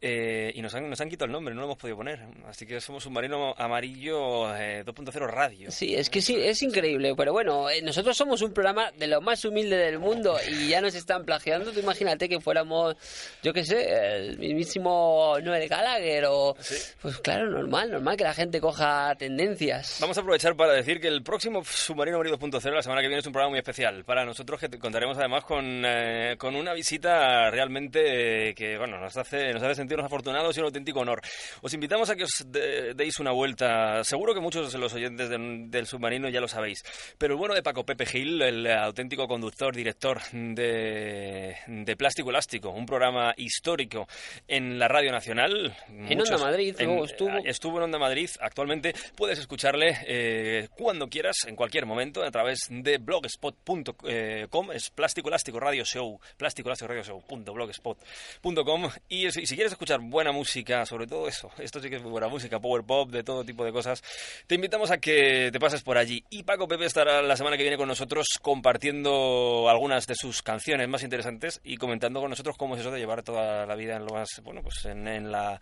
eh, 0.00 0.52
y 0.54 0.62
nos 0.62 0.74
han, 0.74 0.88
nos 0.88 1.00
han 1.00 1.08
quitado 1.08 1.26
el 1.26 1.32
nombre, 1.32 1.54
no 1.54 1.60
lo 1.60 1.66
hemos 1.68 1.78
podido 1.78 1.96
poner. 1.96 2.20
Así 2.46 2.66
que 2.66 2.80
somos 2.80 3.02
submarino 3.02 3.54
amarillo 3.56 4.54
eh, 4.56 4.84
2.0 4.84 5.26
radio. 5.28 5.70
Sí, 5.70 5.94
es 5.94 6.10
que 6.10 6.20
sí, 6.20 6.36
es 6.36 6.62
increíble. 6.62 7.14
Pero 7.16 7.32
bueno, 7.32 7.68
eh, 7.70 7.82
nosotros 7.82 8.16
somos 8.16 8.42
un 8.42 8.52
programa 8.52 8.90
de 8.92 9.06
lo 9.06 9.20
más 9.20 9.44
humilde 9.44 9.76
del 9.76 9.98
mundo 9.98 10.36
y 10.50 10.68
ya 10.68 10.80
nos 10.80 10.94
están 10.94 11.24
plagiando. 11.24 11.70
Tú 11.72 11.80
imagínate 11.80 12.28
que 12.28 12.40
fuéramos, 12.40 12.96
yo 13.42 13.52
qué 13.52 13.64
sé, 13.64 14.16
el 14.16 14.39
mismísimo 14.40 15.36
Noel 15.42 15.68
Gallagher 15.68 16.24
o... 16.28 16.56
Pues 17.00 17.18
claro, 17.18 17.48
normal, 17.50 17.90
normal 17.90 18.16
que 18.16 18.24
la 18.24 18.34
gente 18.34 18.60
coja 18.60 19.14
tendencias. 19.16 19.98
Vamos 20.00 20.16
a 20.18 20.20
aprovechar 20.20 20.56
para 20.56 20.72
decir 20.72 21.00
que 21.00 21.08
el 21.08 21.22
próximo 21.22 21.62
Submarino 21.64 22.16
Amarillo 22.16 22.38
2.0 22.38 22.72
la 22.74 22.82
semana 22.82 23.00
que 23.00 23.08
viene 23.08 23.20
es 23.20 23.26
un 23.26 23.32
programa 23.32 23.50
muy 23.50 23.58
especial 23.58 24.04
para 24.04 24.24
nosotros 24.24 24.58
que 24.58 24.68
te 24.68 24.78
contaremos 24.78 25.16
además 25.18 25.44
con, 25.44 25.82
eh, 25.84 26.34
con 26.38 26.56
una 26.56 26.72
visita 26.72 27.50
realmente 27.50 28.48
eh, 28.50 28.54
que 28.54 28.76
bueno 28.78 28.98
nos 28.98 29.16
hace 29.16 29.52
nos 29.52 29.62
hace 29.62 29.74
sentirnos 29.76 30.06
afortunados 30.06 30.56
y 30.56 30.60
un 30.60 30.66
auténtico 30.66 31.00
honor. 31.00 31.20
Os 31.62 31.72
invitamos 31.74 32.08
a 32.10 32.16
que 32.16 32.24
os 32.24 32.44
de- 32.46 32.94
deis 32.94 33.18
una 33.20 33.30
vuelta. 33.32 34.02
Seguro 34.04 34.34
que 34.34 34.40
muchos 34.40 34.72
de 34.72 34.78
los 34.78 34.92
oyentes 34.94 35.28
del, 35.28 35.70
del 35.70 35.86
Submarino 35.86 36.28
ya 36.28 36.40
lo 36.40 36.48
sabéis, 36.48 36.82
pero 37.18 37.34
el 37.34 37.38
bueno 37.38 37.54
de 37.54 37.62
Paco 37.62 37.84
Pepe 37.84 38.06
Gil, 38.06 38.40
el 38.42 38.66
auténtico 38.70 39.26
conductor, 39.28 39.74
director 39.74 40.20
de, 40.32 41.56
de 41.66 41.96
Plástico 41.96 42.30
Elástico, 42.30 42.70
un 42.70 42.86
programa 42.86 43.32
histórico 43.36 44.06
en 44.48 44.78
la 44.78 44.88
Radio 44.88 45.12
Nacional. 45.12 45.74
En 45.88 46.20
Onda 46.20 46.38
Madrid, 46.38 46.74
luego 46.78 47.04
estuvo. 47.04 47.38
Estuvo 47.44 47.78
en 47.78 47.84
Onda 47.84 47.98
Madrid. 47.98 48.30
Actualmente 48.40 48.94
puedes 49.16 49.38
escucharle 49.38 49.96
eh, 50.06 50.68
cuando 50.76 51.08
quieras, 51.08 51.36
en 51.46 51.56
cualquier 51.56 51.86
momento, 51.86 52.22
a 52.22 52.30
través 52.30 52.66
de 52.68 52.98
blogspot.com. 52.98 54.72
Es 54.72 54.90
Plástico 54.90 55.28
Elástico 55.28 55.60
Radio 55.60 55.84
Show. 55.84 56.20
Plástico 56.36 56.68
Elástico 56.68 56.88
Radio 56.88 57.04
Show. 57.04 57.22
blogspot.com. 57.28 58.90
Y 59.08 59.20
y 59.20 59.46
si 59.46 59.54
quieres 59.54 59.72
escuchar 59.72 60.00
buena 60.00 60.32
música, 60.32 60.84
sobre 60.86 61.06
todo 61.06 61.28
eso, 61.28 61.50
esto 61.58 61.80
sí 61.80 61.90
que 61.90 61.96
es 61.96 62.02
muy 62.02 62.10
buena 62.10 62.28
música, 62.28 62.58
power 62.58 62.82
pop, 62.84 63.10
de 63.10 63.22
todo 63.22 63.44
tipo 63.44 63.64
de 63.64 63.72
cosas, 63.72 64.02
te 64.46 64.54
invitamos 64.54 64.90
a 64.90 64.98
que 64.98 65.50
te 65.52 65.60
pases 65.60 65.82
por 65.82 65.98
allí. 65.98 66.24
Y 66.30 66.42
Paco 66.42 66.66
Pepe 66.66 66.86
estará 66.86 67.22
la 67.22 67.36
semana 67.36 67.56
que 67.56 67.62
viene 67.62 67.76
con 67.76 67.86
nosotros 67.86 68.26
compartiendo 68.40 69.68
algunas 69.68 70.06
de 70.06 70.14
sus 70.14 70.42
canciones 70.42 70.88
más 70.88 71.02
interesantes 71.02 71.60
y 71.62 71.76
comentando 71.76 72.20
con 72.20 72.30
nosotros 72.30 72.56
cómo 72.56 72.74
es 72.74 72.80
eso 72.80 72.90
de 72.90 72.98
llevar 72.98 73.22
toda 73.22 73.66
la 73.66 73.74
vida 73.76 73.96
en 73.96 74.06
lo 74.06 74.14
más, 74.20 74.40
bueno, 74.42 74.62
pues 74.62 74.84
en, 74.84 75.06
en 75.08 75.30
la 75.32 75.60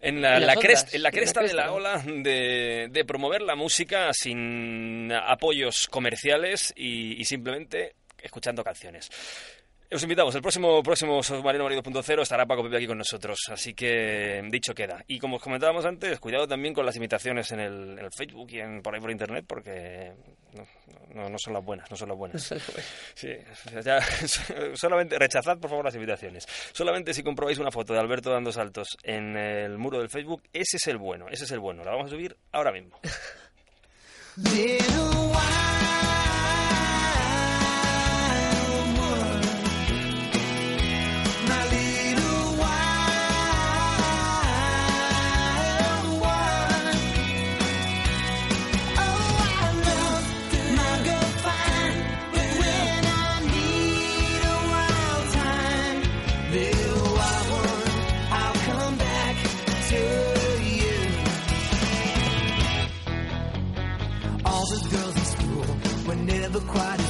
en 0.00 0.20
la, 0.22 0.38
la 0.38 0.54
crest- 0.54 0.94
en 0.94 1.02
la 1.02 1.10
cresta 1.10 1.40
de 1.42 1.54
la 1.54 1.72
ola 1.72 2.02
de, 2.06 2.88
de 2.90 3.04
promover 3.04 3.42
la 3.42 3.54
música 3.56 4.10
sin 4.12 5.10
apoyos 5.12 5.86
comerciales 5.88 6.72
y, 6.76 7.20
y 7.20 7.24
simplemente 7.24 7.94
escuchando 8.18 8.62
canciones. 8.64 9.10
Os 9.92 10.02
invitamos, 10.02 10.34
el 10.34 10.42
próximo, 10.42 10.82
próximo 10.82 11.22
Submarino 11.22 11.64
Marido 11.64 11.82
2.0 11.82 12.22
estará 12.22 12.46
Paco 12.46 12.64
Pepe 12.64 12.78
aquí 12.78 12.86
con 12.86 12.98
nosotros, 12.98 13.38
así 13.50 13.74
que 13.74 14.42
dicho 14.50 14.74
queda. 14.74 15.04
Y 15.06 15.18
como 15.18 15.36
os 15.36 15.42
comentábamos 15.42 15.84
antes, 15.84 16.18
cuidado 16.18 16.48
también 16.48 16.74
con 16.74 16.84
las 16.84 16.96
imitaciones 16.96 17.52
en 17.52 17.60
el, 17.60 17.98
en 17.98 18.04
el 18.04 18.10
Facebook 18.10 18.50
y 18.50 18.60
en, 18.60 18.82
por 18.82 18.94
ahí 18.94 19.00
por 19.00 19.10
internet, 19.10 19.44
porque 19.46 20.12
no, 20.54 20.66
no, 21.14 21.28
no 21.28 21.38
son 21.38 21.52
las 21.52 21.64
buenas, 21.64 21.88
no 21.90 21.96
son 21.96 22.08
las 22.08 22.18
buenas. 22.18 22.54
Sí, 23.14 23.28
ya, 23.84 24.00
solamente 24.74 25.18
rechazad 25.18 25.58
por 25.58 25.70
favor 25.70 25.84
las 25.84 25.94
invitaciones. 25.94 26.46
Solamente 26.72 27.14
si 27.14 27.22
comprobáis 27.22 27.58
una 27.58 27.70
foto 27.70 27.92
de 27.92 28.00
Alberto 28.00 28.30
dando 28.30 28.50
saltos 28.50 28.96
en 29.02 29.36
el 29.36 29.78
muro 29.78 29.98
del 29.98 30.08
Facebook, 30.08 30.42
ese 30.52 30.78
es 30.78 30.86
el 30.88 30.98
bueno, 30.98 31.26
ese 31.30 31.44
es 31.44 31.50
el 31.52 31.60
bueno. 31.60 31.84
La 31.84 31.92
vamos 31.92 32.06
a 32.06 32.10
subir 32.10 32.36
ahora 32.52 32.72
mismo. 32.72 32.98
never 66.54 66.66
quiet. 66.70 67.03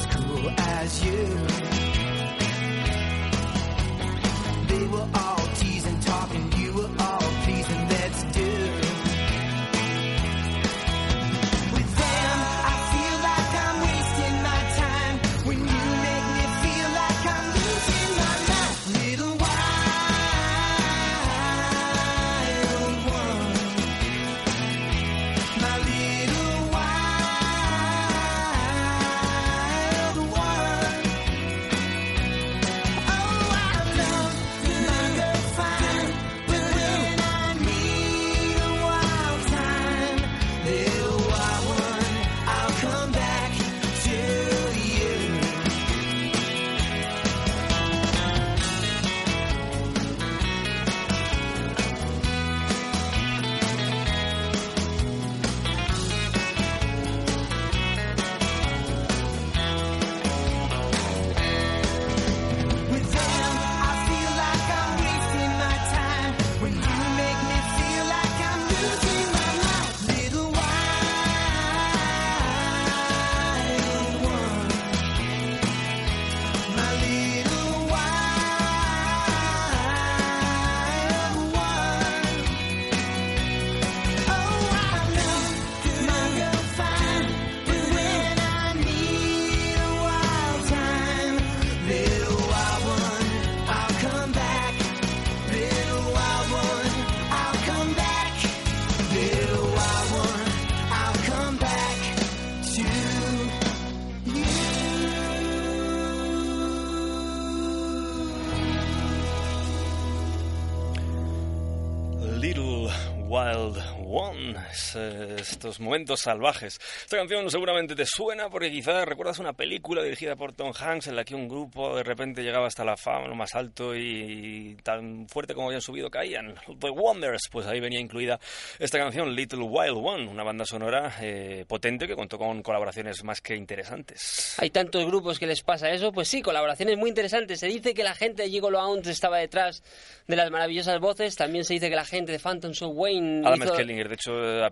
One, 114.95 115.35
Es, 115.35 115.41
eh, 115.41 115.41
estos 115.41 115.79
momentos 115.79 116.21
salvajes. 116.21 116.79
Esta 117.03 117.17
canción 117.17 117.49
seguramente 117.49 117.95
te 117.95 118.05
suena 118.05 118.49
porque 118.49 118.71
quizás 118.71 119.05
recuerdas 119.05 119.39
una 119.39 119.53
película 119.53 120.03
dirigida 120.03 120.35
por 120.35 120.53
Tom 120.53 120.71
Hanks 120.77 121.07
en 121.07 121.15
la 121.15 121.23
que 121.23 121.35
un 121.35 121.47
grupo 121.47 121.95
de 121.95 122.03
repente 122.03 122.41
llegaba 122.43 122.67
hasta 122.67 122.83
la 122.83 122.97
fama, 122.97 123.27
lo 123.27 123.35
más 123.35 123.53
alto 123.55 123.95
y 123.95 124.75
tan 124.83 125.27
fuerte 125.27 125.53
como 125.53 125.67
habían 125.67 125.81
subido 125.81 126.09
caían. 126.09 126.55
The 126.79 126.89
Wonders, 126.89 127.43
pues 127.51 127.65
ahí 127.67 127.79
venía 127.79 127.99
incluida 127.99 128.39
esta 128.79 128.97
canción 128.97 129.33
Little 129.35 129.63
Wild 129.63 129.97
One, 129.97 130.27
una 130.27 130.43
banda 130.43 130.65
sonora 130.65 131.13
eh, 131.21 131.65
potente 131.67 132.07
que 132.07 132.15
contó 132.15 132.37
con 132.37 132.61
colaboraciones 132.61 133.23
más 133.23 133.41
que 133.41 133.55
interesantes. 133.55 134.55
Hay 134.59 134.69
tantos 134.69 135.05
grupos 135.05 135.39
que 135.39 135.47
les 135.47 135.61
pasa 135.63 135.89
eso, 135.91 136.11
pues 136.11 136.27
sí, 136.27 136.41
colaboraciones 136.41 136.97
muy 136.97 137.09
interesantes. 137.09 137.59
Se 137.59 137.67
dice 137.67 137.93
que 137.93 138.03
la 138.03 138.15
gente 138.15 138.43
de 138.43 138.49
Gigolo 138.49 138.79
Hounds 138.79 139.07
estaba 139.07 139.37
detrás 139.37 139.83
de 140.27 140.35
las 140.35 140.49
maravillosas 140.51 140.99
voces, 140.99 141.35
también 141.35 141.63
se 141.65 141.73
dice 141.73 141.89
que 141.89 141.95
la 141.95 142.05
gente 142.05 142.31
de 142.31 142.39
Phantoms 142.39 142.81
of 142.81 142.91
Wayne 142.95 143.45
Adam 143.45 143.61
hizo- 143.61 143.73
Skellinger, 143.73 144.07
de 144.09 144.15
hecho, 144.15 144.31
eh, 144.65 144.69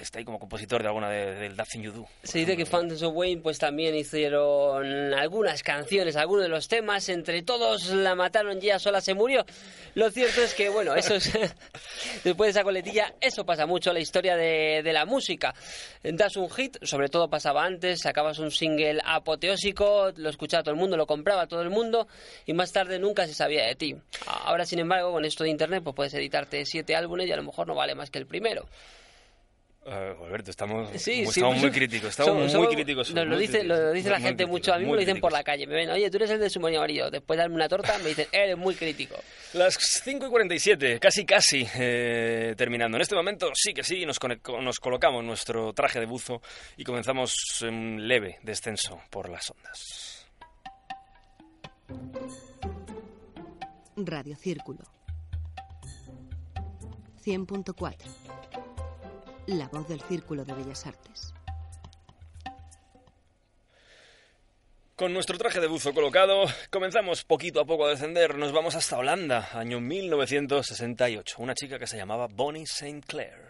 está 0.00 0.18
ahí 0.18 0.24
como 0.24 0.38
compositor 0.38 0.82
de 0.82 0.88
alguna 0.88 1.08
de- 1.10 1.34
del 1.34 1.56
That 1.56 1.66
Thing 1.72 1.80
You 1.82 1.92
Do. 1.92 2.06
Se 2.22 2.38
dice 2.38 2.56
que 2.56 2.66
Phantoms 2.66 3.02
of 3.02 3.14
Wayne 3.14 3.40
pues 3.42 3.58
también 3.58 3.94
hicieron 3.94 5.14
algunas 5.14 5.62
canciones, 5.62 6.16
algunos 6.16 6.44
de 6.44 6.48
los 6.48 6.68
temas, 6.68 7.08
entre 7.08 7.42
todos 7.42 7.86
la 7.88 8.14
mataron 8.14 8.58
y 8.60 8.66
ella 8.66 8.78
sola 8.78 9.00
se 9.00 9.14
murió. 9.14 9.44
Lo 9.94 10.10
cierto 10.10 10.42
es 10.42 10.54
que, 10.54 10.68
bueno, 10.68 10.94
eso 10.94 11.14
es, 11.14 11.32
después 12.24 12.48
de 12.48 12.50
esa 12.50 12.62
coletilla, 12.64 13.14
eso 13.20 13.44
pasa 13.44 13.66
mucho 13.66 13.92
la 13.92 14.00
historia 14.00 14.36
de, 14.36 14.82
de 14.82 14.92
la 14.92 15.04
música. 15.06 15.54
Das 16.02 16.36
un 16.36 16.50
hit, 16.50 16.76
sobre 16.84 17.08
todo 17.08 17.28
pasaba 17.28 17.64
antes, 17.64 18.00
sacabas 18.00 18.38
un 18.38 18.50
single 18.50 19.00
apoteósico, 19.04 20.12
lo 20.16 20.28
escuchaba 20.30 20.62
todo 20.62 20.74
el 20.74 20.80
mundo, 20.80 20.96
lo 20.96 21.06
compraba 21.06 21.46
todo 21.46 21.62
el 21.62 21.70
mundo 21.70 22.06
y 22.46 22.52
más 22.52 22.72
tarde 22.72 22.98
nunca 22.98 23.26
se 23.26 23.34
sabía 23.34 23.64
de 23.66 23.74
ti. 23.74 23.96
Ahora, 24.26 24.64
sin 24.64 24.78
embargo, 24.78 25.12
con 25.12 25.24
esto 25.24 25.44
de 25.44 25.50
internet, 25.50 25.82
pues 25.82 25.96
puedes 25.96 26.14
editarte 26.14 26.64
siete 26.64 26.94
álbumes 26.94 27.26
y 27.28 27.32
a 27.32 27.36
lo 27.36 27.42
mejor 27.42 27.66
no 27.66 27.74
vale 27.74 27.94
más 27.94 28.10
que 28.10 28.18
el 28.18 28.26
primero. 28.26 28.66
Eh, 29.90 30.14
Alberto, 30.22 30.50
estamos, 30.50 30.90
Sí, 30.92 30.98
sí, 30.98 31.20
estamos 31.22 31.54
pues, 31.54 31.62
muy 31.62 31.70
críticos, 31.70 32.10
estamos 32.10 32.28
somos- 32.28 32.42
muy 32.44 32.52
somos- 32.52 32.74
críticos. 32.74 33.10
Nos 33.14 33.26
lo 33.26 33.38
dice, 33.38 33.52
críticos, 33.60 33.78
lo 33.78 33.92
dice 33.92 34.10
la 34.10 34.16
gente 34.20 34.28
críticos, 34.44 34.50
mucho, 34.50 34.74
a 34.74 34.78
mí 34.78 34.84
me 34.84 34.92
lo 34.92 34.98
dicen 34.98 35.20
por 35.20 35.32
la 35.32 35.42
calle. 35.42 35.66
Me 35.66 35.74
ven, 35.74 35.90
oye, 35.90 36.10
tú 36.10 36.18
eres 36.18 36.30
el 36.30 36.40
de 36.40 36.50
su 36.50 36.58
amarillo. 36.58 37.10
Después 37.10 37.36
de 37.38 37.42
darme 37.42 37.54
una 37.56 37.68
torta, 37.68 37.96
me 37.98 38.10
dicen, 38.10 38.26
eres 38.30 38.58
muy 38.58 38.74
crítico. 38.74 39.16
Las 39.54 39.74
5 39.74 40.26
y 40.26 40.28
47, 40.28 41.00
casi 41.00 41.24
casi 41.24 41.66
eh, 41.76 42.54
terminando. 42.56 42.98
En 42.98 43.02
este 43.02 43.14
momento 43.14 43.50
sí 43.54 43.72
que 43.72 43.82
sí, 43.82 44.04
nos, 44.04 44.18
nos 44.60 44.78
colocamos 44.78 45.24
nuestro 45.24 45.72
traje 45.72 46.00
de 46.00 46.06
buzo 46.06 46.42
y 46.76 46.84
comenzamos 46.84 47.34
en 47.62 48.06
leve 48.06 48.38
descenso 48.42 49.00
por 49.10 49.30
las 49.30 49.50
ondas. 49.50 50.26
Radio 53.96 54.36
Círculo. 54.36 54.80
100.4. 57.24 57.96
La 59.48 59.66
voz 59.68 59.88
del 59.88 60.02
Círculo 60.02 60.44
de 60.44 60.52
Bellas 60.52 60.86
Artes. 60.86 61.32
Con 64.94 65.14
nuestro 65.14 65.38
traje 65.38 65.58
de 65.58 65.66
buzo 65.66 65.94
colocado, 65.94 66.44
comenzamos 66.68 67.24
poquito 67.24 67.58
a 67.58 67.64
poco 67.64 67.86
a 67.86 67.88
descender. 67.88 68.36
Nos 68.36 68.52
vamos 68.52 68.74
hasta 68.74 68.98
Holanda, 68.98 69.48
año 69.54 69.80
1968. 69.80 71.36
Una 71.38 71.54
chica 71.54 71.78
que 71.78 71.86
se 71.86 71.96
llamaba 71.96 72.26
Bonnie 72.26 72.64
St. 72.64 73.00
Clair. 73.06 73.47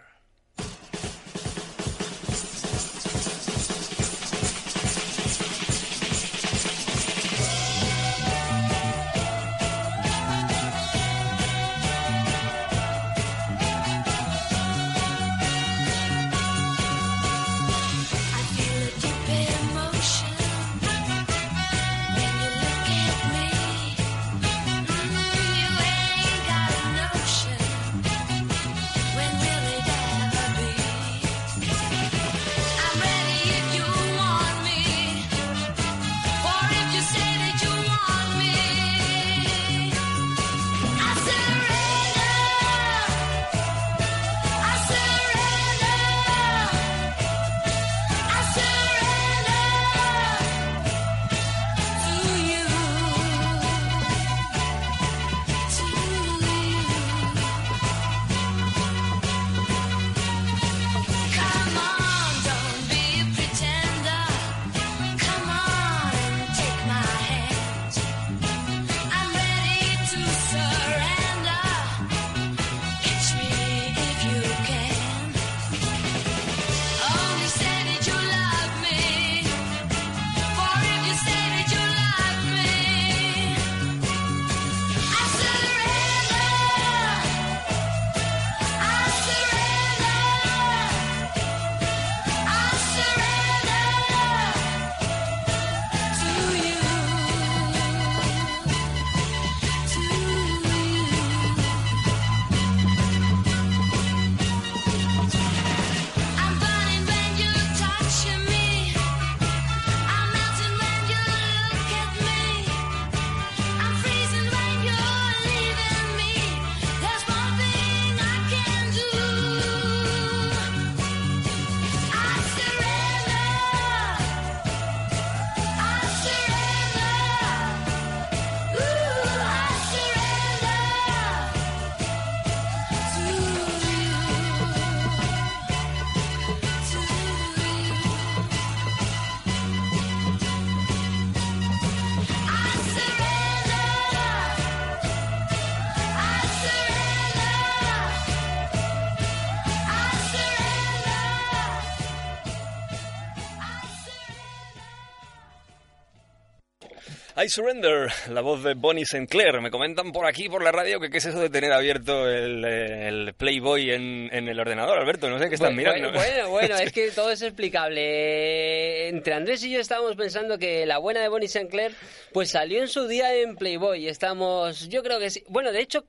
I 157.49 157.51
Surrender, 157.51 158.13
la 158.29 158.43
voz 158.43 158.63
de 158.63 158.75
Bonnie 158.75 159.05
St. 159.05 159.27
Clair. 159.27 159.63
Me 159.63 159.71
comentan 159.71 160.13
por 160.13 160.27
aquí, 160.27 160.51
por 160.51 160.63
la 160.63 160.71
radio, 160.71 161.01
que 161.01 161.09
qué 161.09 161.17
es 161.17 161.25
eso 161.25 161.41
de 161.41 161.49
tener 161.49 161.73
abierto 161.73 162.29
el, 162.29 162.63
eh, 162.63 163.09
el 163.09 163.33
Playboy 163.33 163.91
en, 163.91 164.29
en 164.31 164.51
el 164.51 164.61
ordenador, 164.61 164.99
Alberto. 164.99 165.31
No 165.31 165.39
sé 165.39 165.49
qué 165.49 165.55
están 165.55 165.75
Bueno, 165.75 165.95
mirando. 165.95 166.13
Bueno, 166.13 166.51
bueno, 166.51 166.77
es 166.77 166.93
que 166.93 167.11
todo 167.11 167.31
es 167.31 167.41
explicable. 167.41 169.09
Entre 169.09 169.33
Andrés 169.33 169.65
y 169.65 169.71
yo 169.71 169.81
estábamos 169.81 170.15
pensando 170.15 170.59
que 170.59 170.85
la 170.85 170.99
buena 170.99 171.21
de 171.23 171.29
Bonnie 171.29 171.47
St. 171.47 171.69
Clair 171.69 171.95
pues 172.35 172.51
salió 172.51 172.83
en 172.83 172.89
su 172.89 173.09
día 173.09 173.35
en 173.35 173.57
Playboy. 173.57 174.09
Estamos, 174.09 174.87
yo 174.91 175.03
creo 175.03 175.19
que 175.19 175.31
sí. 175.31 175.43
Bueno, 175.49 175.73
de 175.73 175.81
hecho, 175.81 176.05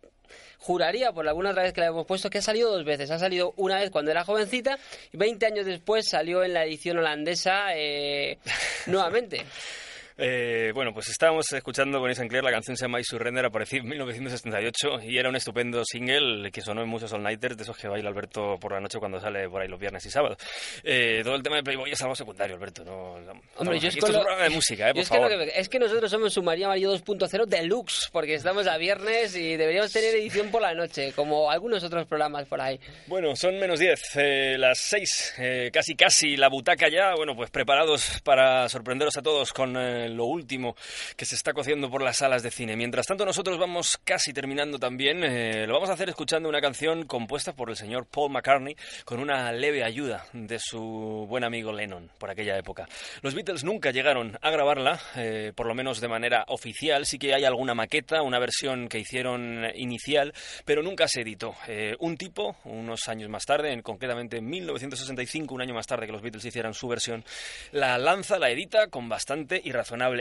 juraría 0.57 1.13
por 1.13 1.25
alguna 1.25 1.51
otra 1.51 1.63
vez 1.63 1.71
que 1.71 1.79
la 1.79 1.87
hemos 1.87 2.05
puesto 2.05 2.29
que 2.29 2.39
ha 2.39 2.41
salido 2.41 2.69
dos 2.69 2.83
veces. 2.83 3.11
Ha 3.11 3.17
salido 3.17 3.53
una 3.55 3.79
vez 3.79 3.91
cuando 3.91 4.11
era 4.11 4.25
jovencita 4.25 4.77
y 5.13 5.15
20 5.15 5.45
años 5.45 5.65
después 5.65 6.05
salió 6.05 6.43
en 6.43 6.53
la 6.53 6.65
edición 6.65 6.97
holandesa 6.97 7.77
eh, 7.77 8.39
nuevamente. 8.87 9.45
Eh, 10.21 10.71
bueno, 10.73 10.93
pues 10.93 11.07
estábamos 11.07 11.49
escuchando 11.53 11.99
con 11.99 12.13
Sinclair, 12.13 12.43
la 12.43 12.51
canción 12.51 12.75
se 12.75 12.83
llama 12.85 12.99
I 12.99 13.03
Surrender, 13.05 13.45
apareció 13.45 13.79
en 13.79 13.87
1978 13.87 14.99
y 15.03 15.17
era 15.17 15.29
un 15.29 15.35
estupendo 15.37 15.83
single 15.85 16.51
que 16.51 16.61
sonó 16.61 16.81
en 16.81 16.89
muchos 16.89 17.13
all-nighters, 17.13 17.55
de 17.55 17.63
esos 17.63 17.77
que 17.77 17.87
baila 17.87 18.09
Alberto 18.09 18.57
por 18.59 18.73
la 18.73 18.81
noche 18.81 18.99
cuando 18.99 19.19
sale 19.19 19.47
por 19.49 19.61
ahí 19.61 19.69
los 19.69 19.79
viernes 19.79 20.05
y 20.05 20.09
sábados. 20.11 20.37
Eh, 20.83 21.21
todo 21.23 21.35
el 21.35 21.43
tema 21.43 21.55
de 21.55 21.63
Playboy 21.63 21.91
es 21.91 22.01
algo 22.01 22.15
secundario, 22.15 22.55
Alberto. 22.57 22.83
No, 22.83 23.13
Hombre, 23.57 23.79
yo 23.79 23.87
es 23.87 23.95
con 23.95 24.09
es 24.09 24.13
lo- 24.13 24.19
un 24.19 24.25
programa 24.25 24.43
de 24.43 24.49
música, 24.49 24.89
eh, 24.89 24.93
por 24.93 25.01
es, 25.01 25.07
favor. 25.07 25.29
que- 25.29 25.51
es 25.55 25.69
que 25.69 25.79
nosotros 25.79 26.11
somos 26.11 26.33
su 26.33 26.43
María 26.43 26.67
María 26.67 26.87
2.0 26.89 27.45
deluxe, 27.45 28.09
porque 28.11 28.33
estamos 28.33 28.67
a 28.67 28.77
viernes 28.77 29.35
y 29.37 29.55
deberíamos 29.55 29.91
tener 29.93 30.13
edición 30.15 30.51
por 30.51 30.61
la 30.61 30.73
noche, 30.73 31.13
como 31.15 31.49
algunos 31.49 31.81
otros 31.83 32.05
programas 32.07 32.45
por 32.47 32.59
ahí. 32.59 32.77
Bueno, 33.07 33.35
son 33.37 33.57
menos 33.57 33.79
10, 33.79 34.01
eh, 34.17 34.55
las 34.57 34.79
6, 34.79 35.35
eh, 35.39 35.69
casi 35.71 35.95
casi 35.95 36.35
la 36.35 36.49
butaca 36.49 36.89
ya, 36.89 37.13
bueno, 37.15 37.35
pues 37.37 37.49
preparados 37.51 38.19
para 38.23 38.67
sorprenderos 38.67 39.15
a 39.17 39.21
todos 39.21 39.53
con 39.53 39.77
eh, 40.09 40.15
lo 40.15 40.25
último 40.25 40.75
que 41.15 41.25
se 41.25 41.35
está 41.35 41.53
cociendo 41.53 41.89
por 41.89 42.01
las 42.01 42.17
salas 42.17 42.43
de 42.43 42.51
cine. 42.51 42.75
Mientras 42.75 43.05
tanto, 43.05 43.25
nosotros 43.25 43.57
vamos 43.57 43.97
casi 44.03 44.33
terminando 44.33 44.79
también, 44.79 45.23
eh, 45.23 45.65
lo 45.67 45.73
vamos 45.73 45.89
a 45.89 45.93
hacer 45.93 46.09
escuchando 46.09 46.49
una 46.49 46.61
canción 46.61 47.05
compuesta 47.05 47.53
por 47.53 47.69
el 47.69 47.75
señor 47.75 48.05
Paul 48.05 48.31
McCartney 48.31 48.75
con 49.05 49.19
una 49.19 49.51
leve 49.51 49.83
ayuda 49.83 50.25
de 50.33 50.59
su 50.59 51.25
buen 51.27 51.43
amigo 51.43 51.71
Lennon 51.71 52.09
por 52.17 52.29
aquella 52.29 52.57
época. 52.57 52.87
Los 53.21 53.35
Beatles 53.35 53.63
nunca 53.63 53.91
llegaron 53.91 54.37
a 54.41 54.49
grabarla, 54.49 54.99
eh, 55.15 55.53
por 55.55 55.67
lo 55.67 55.75
menos 55.75 56.01
de 56.01 56.07
manera 56.07 56.45
oficial, 56.47 57.05
sí 57.05 57.17
que 57.17 57.33
hay 57.33 57.45
alguna 57.45 57.73
maqueta, 57.73 58.21
una 58.21 58.39
versión 58.39 58.87
que 58.87 58.99
hicieron 58.99 59.65
inicial, 59.75 60.33
pero 60.65 60.83
nunca 60.83 61.07
se 61.07 61.21
editó. 61.21 61.55
Eh, 61.67 61.95
un 61.99 62.17
tipo, 62.17 62.57
unos 62.65 63.07
años 63.07 63.29
más 63.29 63.45
tarde, 63.45 63.71
en, 63.71 63.81
concretamente 63.81 64.37
en 64.37 64.47
1965, 64.47 65.53
un 65.53 65.61
año 65.61 65.73
más 65.73 65.87
tarde 65.87 66.05
que 66.05 66.11
los 66.11 66.21
Beatles 66.21 66.45
hicieran 66.45 66.73
su 66.73 66.87
versión, 66.87 67.23
la 67.71 67.97
lanza, 67.97 68.39
la 68.39 68.49
edita 68.49 68.87
con 68.87 69.09
bastante 69.09 69.61
y 69.63 69.71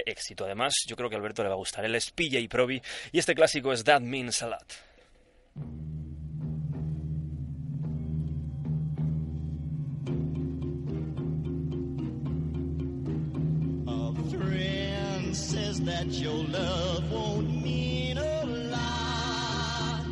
éxito. 0.07 0.45
Además, 0.45 0.75
yo 0.87 0.97
creo 0.97 1.09
que 1.09 1.17
a 1.17 1.19
Alberto 1.19 1.43
le 1.43 1.49
va 1.49 1.55
a 1.55 1.59
gustar. 1.59 1.85
Él 1.85 1.95
es 1.95 2.11
PJ 2.11 2.49
Proby 2.49 2.81
y 3.13 3.19
este 3.19 3.35
clásico 3.35 3.73
es 3.73 3.85
That 3.85 4.01
Means 4.01 4.43
a 4.43 4.49
Lot. 4.49 4.73
A 13.87 14.15
friend 14.31 15.37
says 15.37 15.81
that 15.83 16.07
your 16.07 16.45
love 16.45 17.11
won't 17.11 17.63
mean 17.63 18.19
a 18.19 18.45
lot. 18.45 20.05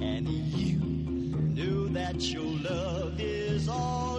And 0.00 0.28
you 0.28 0.78
knew 0.78 1.88
that 1.90 2.20
your 2.20 2.44
love 2.44 3.18
is 3.18 3.68
all 3.68 4.09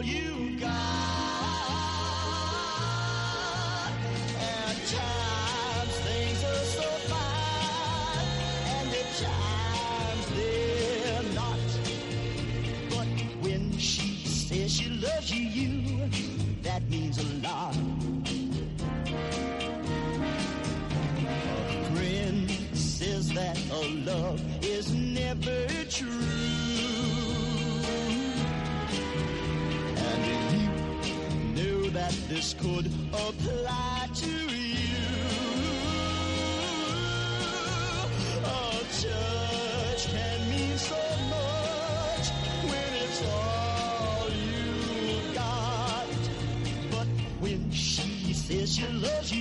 that 32.12 32.30
this 32.30 32.54
could 32.56 32.88
apply 33.14 34.10
to 34.16 34.30
you. 34.30 34.96
A 38.44 38.84
touch 39.02 40.08
can 40.12 40.50
mean 40.50 40.78
so 40.78 41.02
much 41.30 42.26
when 42.70 42.90
it's 43.04 43.22
all 43.28 44.30
you 44.30 45.34
got. 45.34 46.08
But 46.92 47.08
when 47.40 47.72
she 47.72 48.34
says 48.34 48.76
she 48.76 48.88
loves 48.88 49.32
you 49.32 49.41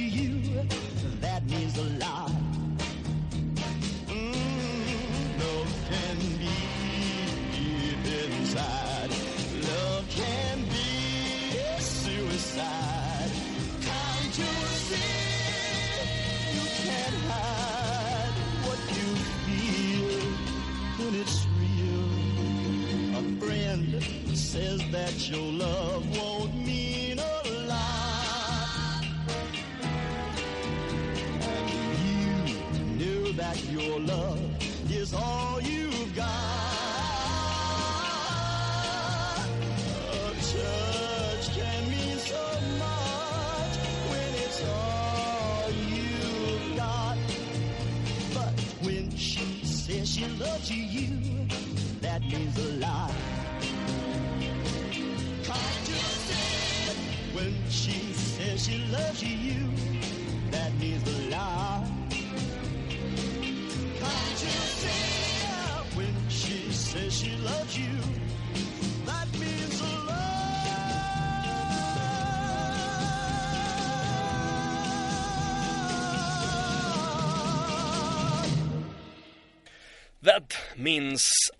That 80.80 80.84
means 80.84 81.30
a 81.58 81.59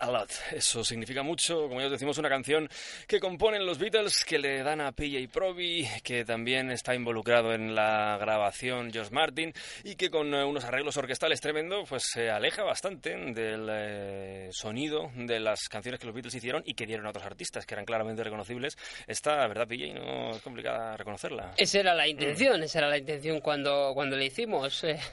Eso 0.51 0.83
significa 0.83 1.23
mucho, 1.23 1.67
como 1.67 1.79
ya 1.79 1.85
os 1.87 1.91
decimos, 1.91 2.17
una 2.17 2.29
canción 2.29 2.69
que 3.07 3.19
componen 3.19 3.65
los 3.65 3.77
Beatles, 3.77 4.25
que 4.25 4.39
le 4.39 4.63
dan 4.63 4.81
a 4.81 4.91
PJ 4.91 5.27
Proby, 5.31 5.87
que 6.03 6.25
también 6.25 6.71
está 6.71 6.95
involucrado 6.95 7.53
en 7.53 7.75
la 7.75 8.17
grabación 8.19 8.91
George 8.91 9.11
Martin 9.11 9.53
y 9.83 9.95
que 9.95 10.09
con 10.09 10.33
eh, 10.33 10.43
unos 10.43 10.65
arreglos 10.65 10.97
orquestales 10.97 11.41
tremendo, 11.41 11.83
pues 11.87 12.03
se 12.11 12.29
aleja 12.29 12.63
bastante 12.63 13.15
del 13.15 13.67
eh, 13.71 14.49
sonido 14.51 15.11
de 15.15 15.39
las 15.39 15.61
canciones 15.69 15.99
que 15.99 16.05
los 16.05 16.15
Beatles 16.15 16.35
hicieron 16.35 16.63
y 16.65 16.73
que 16.73 16.85
dieron 16.85 17.05
a 17.05 17.09
otros 17.09 17.25
artistas 17.25 17.65
que 17.65 17.73
eran 17.73 17.85
claramente 17.85 18.23
reconocibles. 18.23 18.77
Esta, 19.07 19.47
¿verdad, 19.47 19.67
PJ? 19.67 19.93
No 19.93 20.31
es 20.31 20.41
complicada 20.41 20.97
reconocerla. 20.97 21.53
Esa 21.57 21.79
era 21.79 21.93
la 21.93 22.07
intención, 22.07 22.61
esa 22.63 22.79
era 22.79 22.89
la 22.89 22.97
intención 22.97 23.39
cuando, 23.41 23.91
cuando 23.93 24.15
le 24.17 24.25
hicimos. 24.25 24.83
eh. 24.83 24.99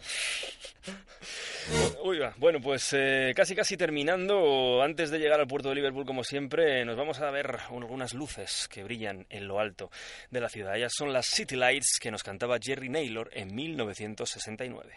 Uy, 2.02 2.18
va. 2.18 2.32
Bueno, 2.38 2.60
pues 2.60 2.92
eh, 2.94 3.32
casi 3.36 3.54
casi 3.54 3.76
terminando, 3.76 4.80
antes 4.82 5.07
de 5.11 5.18
llegar 5.18 5.40
al 5.40 5.46
puerto 5.46 5.68
de 5.68 5.74
Liverpool, 5.74 6.04
como 6.04 6.24
siempre, 6.24 6.84
nos 6.84 6.96
vamos 6.96 7.20
a 7.20 7.30
ver 7.30 7.59
algunas 7.70 8.14
luces 8.14 8.68
que 8.68 8.84
brillan 8.84 9.26
en 9.30 9.46
lo 9.46 9.61
alto 9.61 9.90
de 10.30 10.40
la 10.40 10.48
ciudad. 10.48 10.76
Ellas 10.76 10.92
son 10.96 11.12
las 11.12 11.26
City 11.26 11.56
Lights 11.56 11.98
que 12.00 12.11
nos 12.11 12.22
cantaba 12.22 12.59
Jerry 12.61 12.88
Naylor 12.88 13.30
en 13.32 13.54
1969. 13.54 14.94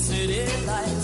City 0.00 0.46
lights 0.66 1.03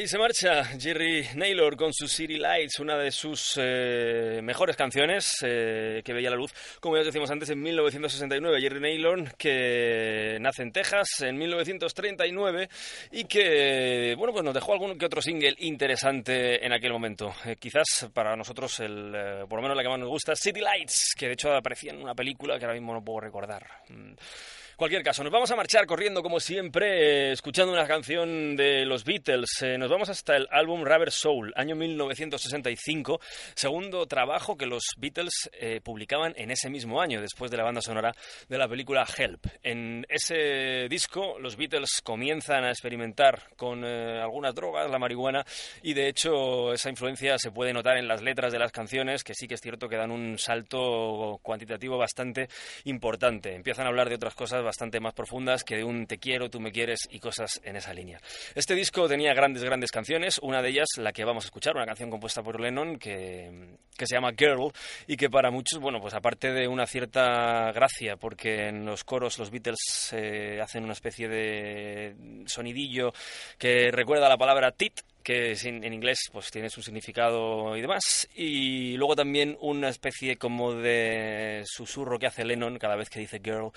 Ahí 0.00 0.08
se 0.08 0.16
marcha 0.16 0.64
Jerry 0.64 1.26
Naylor 1.34 1.76
con 1.76 1.92
su 1.92 2.08
City 2.08 2.38
Lights, 2.38 2.80
una 2.80 2.96
de 2.96 3.12
sus 3.12 3.52
eh, 3.60 4.40
mejores 4.42 4.74
canciones 4.74 5.36
eh, 5.42 6.00
que 6.02 6.14
veía 6.14 6.30
la 6.30 6.36
luz, 6.36 6.54
como 6.80 6.96
ya 6.96 7.00
os 7.00 7.06
decíamos 7.08 7.30
antes, 7.30 7.50
en 7.50 7.60
1969. 7.60 8.62
Jerry 8.62 8.80
Naylor, 8.80 9.36
que 9.36 10.38
nace 10.40 10.62
en 10.62 10.72
Texas 10.72 11.20
en 11.20 11.36
1939 11.36 12.70
y 13.12 13.24
que, 13.24 14.14
bueno, 14.16 14.32
pues 14.32 14.42
nos 14.42 14.54
dejó 14.54 14.72
algún 14.72 14.96
que 14.96 15.04
otro 15.04 15.20
single 15.20 15.54
interesante 15.58 16.64
en 16.64 16.72
aquel 16.72 16.94
momento. 16.94 17.34
Eh, 17.44 17.56
quizás 17.60 18.08
para 18.14 18.34
nosotros, 18.36 18.80
el, 18.80 19.44
por 19.50 19.58
lo 19.58 19.62
menos 19.62 19.76
la 19.76 19.82
que 19.82 19.90
más 19.90 19.98
nos 19.98 20.08
gusta, 20.08 20.34
City 20.34 20.62
Lights, 20.62 21.14
que 21.14 21.26
de 21.26 21.34
hecho 21.34 21.52
aparecía 21.52 21.92
en 21.92 22.00
una 22.00 22.14
película 22.14 22.58
que 22.58 22.64
ahora 22.64 22.78
mismo 22.78 22.94
no 22.94 23.04
puedo 23.04 23.20
recordar. 23.20 23.66
Mm. 23.90 24.14
Cualquier 24.80 25.02
caso, 25.02 25.22
nos 25.22 25.30
vamos 25.30 25.50
a 25.50 25.56
marchar 25.56 25.84
corriendo 25.84 26.22
como 26.22 26.40
siempre, 26.40 27.28
eh, 27.28 27.32
escuchando 27.32 27.70
una 27.70 27.86
canción 27.86 28.56
de 28.56 28.86
los 28.86 29.04
Beatles. 29.04 29.60
Eh, 29.60 29.76
nos 29.76 29.90
vamos 29.90 30.08
hasta 30.08 30.34
el 30.36 30.48
álbum 30.50 30.84
Rubber 30.84 31.10
Soul, 31.10 31.52
año 31.54 31.76
1965, 31.76 33.20
segundo 33.54 34.06
trabajo 34.06 34.56
que 34.56 34.64
los 34.64 34.82
Beatles 34.96 35.50
eh, 35.52 35.82
publicaban 35.84 36.32
en 36.34 36.50
ese 36.50 36.70
mismo 36.70 36.98
año, 36.98 37.20
después 37.20 37.50
de 37.50 37.58
la 37.58 37.64
banda 37.64 37.82
sonora 37.82 38.14
de 38.48 38.56
la 38.56 38.68
película 38.68 39.04
Help. 39.18 39.48
En 39.62 40.06
ese 40.08 40.88
disco, 40.88 41.38
los 41.38 41.58
Beatles 41.58 42.00
comienzan 42.02 42.64
a 42.64 42.70
experimentar 42.70 43.54
con 43.56 43.84
algunas 43.84 44.54
drogas, 44.54 44.90
la 44.90 44.98
marihuana, 44.98 45.44
y 45.82 45.92
de 45.92 46.08
hecho 46.08 46.72
esa 46.72 46.88
influencia 46.88 47.36
se 47.36 47.50
puede 47.50 47.74
notar 47.74 47.98
en 47.98 48.08
las 48.08 48.22
letras 48.22 48.50
de 48.50 48.58
las 48.58 48.72
canciones, 48.72 49.24
que 49.24 49.34
sí 49.34 49.46
que 49.46 49.56
es 49.56 49.60
cierto 49.60 49.90
que 49.90 49.96
dan 49.96 50.10
un 50.10 50.38
salto 50.38 51.38
cuantitativo 51.42 51.98
bastante 51.98 52.48
importante. 52.84 53.54
Empiezan 53.54 53.84
a 53.84 53.90
hablar 53.90 54.08
de 54.08 54.14
otras 54.14 54.34
cosas 54.34 54.69
bastante 54.70 55.00
más 55.00 55.14
profundas 55.14 55.64
que 55.64 55.76
de 55.76 55.82
un 55.82 56.06
te 56.06 56.18
quiero, 56.18 56.48
tú 56.48 56.60
me 56.60 56.70
quieres 56.70 57.00
y 57.10 57.18
cosas 57.18 57.60
en 57.64 57.74
esa 57.74 57.92
línea. 57.92 58.20
Este 58.54 58.76
disco 58.76 59.08
tenía 59.08 59.34
grandes, 59.34 59.64
grandes 59.64 59.90
canciones, 59.90 60.38
una 60.42 60.62
de 60.62 60.68
ellas 60.68 60.86
la 60.96 61.10
que 61.10 61.24
vamos 61.24 61.44
a 61.44 61.48
escuchar, 61.48 61.74
una 61.74 61.86
canción 61.86 62.08
compuesta 62.08 62.40
por 62.40 62.60
Lennon 62.60 62.96
que, 62.96 63.76
que 63.96 64.06
se 64.06 64.14
llama 64.14 64.30
Girl 64.38 64.70
y 65.08 65.16
que 65.16 65.28
para 65.28 65.50
muchos, 65.50 65.80
bueno, 65.80 66.00
pues 66.00 66.14
aparte 66.14 66.52
de 66.52 66.68
una 66.68 66.86
cierta 66.86 67.72
gracia, 67.72 68.16
porque 68.16 68.68
en 68.68 68.84
los 68.84 69.02
coros 69.02 69.40
los 69.40 69.50
Beatles 69.50 70.12
eh, 70.12 70.60
hacen 70.62 70.84
una 70.84 70.92
especie 70.92 71.28
de 71.28 72.14
sonidillo 72.46 73.12
que 73.58 73.90
recuerda 73.90 74.28
la 74.28 74.38
palabra 74.38 74.70
tit, 74.70 75.00
que 75.22 75.52
en 75.52 75.92
inglés 75.92 76.18
pues 76.32 76.50
tiene 76.50 76.70
su 76.70 76.82
significado 76.82 77.76
y 77.76 77.80
demás. 77.80 78.28
Y 78.34 78.96
luego 78.96 79.16
también 79.16 79.56
una 79.60 79.88
especie 79.88 80.36
como 80.36 80.74
de 80.74 81.62
susurro 81.66 82.18
que 82.18 82.26
hace 82.26 82.44
Lennon 82.44 82.78
cada 82.78 82.96
vez 82.96 83.08
que 83.08 83.20
dice 83.20 83.40
girl 83.42 83.70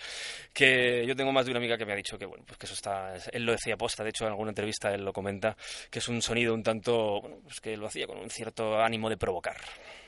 que 0.54 1.06
yo 1.06 1.16
tengo 1.16 1.32
más 1.32 1.46
de 1.46 1.52
una 1.52 1.60
amiga 1.60 1.78
que 1.78 1.86
me 1.86 1.94
ha 1.94 1.96
dicho 1.96 2.18
que 2.18 2.26
bueno 2.26 2.44
pues 2.46 2.58
que 2.58 2.66
eso 2.66 2.76
está 2.76 3.16
él 3.32 3.46
lo 3.46 3.52
decía 3.52 3.78
posta 3.78 4.04
de 4.04 4.10
hecho 4.10 4.26
en 4.26 4.32
alguna 4.32 4.52
entrevista 4.52 4.94
él 4.94 5.04
lo 5.04 5.14
comenta 5.14 5.56
que 5.90 6.00
es 6.00 6.08
un 6.08 6.22
sonido 6.22 6.54
un 6.54 6.64
tanto 6.64 7.22
bueno, 7.22 7.38
pues 7.44 7.60
que 7.60 7.78
lo 7.78 7.88
hacía 7.88 8.08
con 8.08 8.18
un 8.18 8.30
cierto 8.30 8.80
ánimo 8.80 9.10
de 9.10 9.18
provocar 9.18 9.58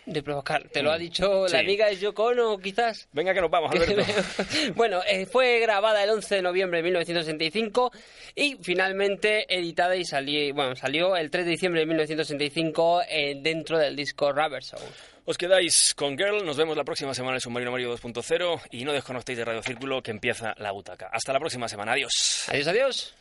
De 0.05 0.21
provocar. 0.21 0.67
Te 0.69 0.83
lo 0.83 0.91
ha 0.91 0.97
dicho 0.97 1.47
Sí. 1.47 1.53
la 1.53 1.59
amiga 1.61 1.87
de 1.87 1.97
Yoko 1.97 2.25
Ono, 2.25 2.57
quizás. 2.59 3.07
venga 3.11 3.33
que 3.33 3.41
nos 3.41 3.49
vamos 3.49 3.71
Alberto 3.73 4.03
bueno, 4.75 5.01
eh, 5.07 5.25
fue 5.25 5.59
grabada 5.59 6.03
el 6.03 6.09
11 6.11 6.35
de 6.35 6.41
noviembre 6.43 6.77
de 6.79 6.83
1965 6.83 7.91
y 8.35 8.55
finalmente 8.61 9.45
editada 9.53 9.95
y 9.95 10.05
salió, 10.05 10.53
bueno, 10.53 10.75
salió 10.75 11.15
el 11.15 11.31
3 11.31 11.45
de 11.45 11.51
diciembre 11.51 11.81
de 11.81 11.87
1965 11.87 13.01
eh, 13.09 13.35
dentro 13.41 13.77
del 13.79 13.95
disco 13.95 14.31
Rubber 14.31 14.63
Soul. 14.63 14.81
os 15.25 15.37
quedáis 15.37 15.93
con 15.95 16.15
Girl 16.17 16.45
nos 16.45 16.55
vemos 16.57 16.77
la 16.77 16.83
próxima 16.83 17.13
semana 17.15 17.37
en 17.37 17.41
Submarino 17.41 17.71
Mario 17.71 17.97
2.0 17.97 18.61
y 18.71 18.83
no 18.85 18.93
desconectéis 18.93 19.39
de 19.39 19.45
Radio 19.45 19.63
Círculo 19.63 20.03
que 20.03 20.11
empieza 20.11 20.53
la 20.59 20.69
butaca 20.71 21.09
hasta 21.11 21.33
la 21.33 21.39
próxima 21.39 21.67
semana 21.67 21.93
adiós 21.93 22.45
Adiós, 22.49 22.67
adiós. 22.67 23.13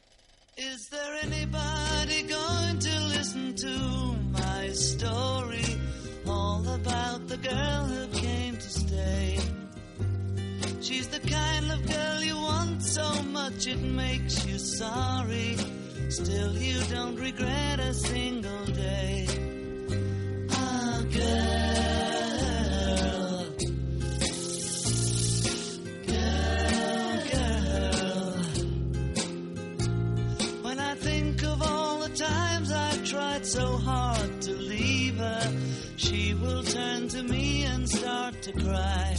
Is 0.56 0.88
there 0.90 1.18
anybody 1.22 2.22
going 2.28 2.78
to 2.78 3.00
listen 3.16 3.54
to 3.56 4.16
my 4.30 4.68
story? 4.72 5.53
About 6.74 7.28
the 7.28 7.36
girl 7.36 7.84
who 7.86 8.06
came 8.08 8.56
to 8.56 8.68
stay. 8.68 9.38
She's 10.80 11.06
the 11.08 11.20
kind 11.20 11.70
of 11.70 11.86
girl 11.86 12.22
you 12.22 12.36
want 12.36 12.82
so 12.82 13.22
much 13.22 13.68
it 13.68 13.80
makes 13.80 14.44
you 14.44 14.58
sorry. 14.58 15.56
Still, 16.08 16.52
you 16.58 16.82
don't 16.90 17.16
regret 17.16 17.78
a 17.78 17.94
single 17.94 18.64
day. 18.66 19.26
Ah, 20.50 21.02
girl. 21.12 21.84
Girl, 26.08 27.22
girl. 27.30 28.34
When 30.62 30.78
will 36.54 36.62
turn 36.62 37.08
to 37.08 37.22
me 37.24 37.64
and 37.64 37.88
start 37.88 38.40
to 38.42 38.52
cry. 38.52 39.16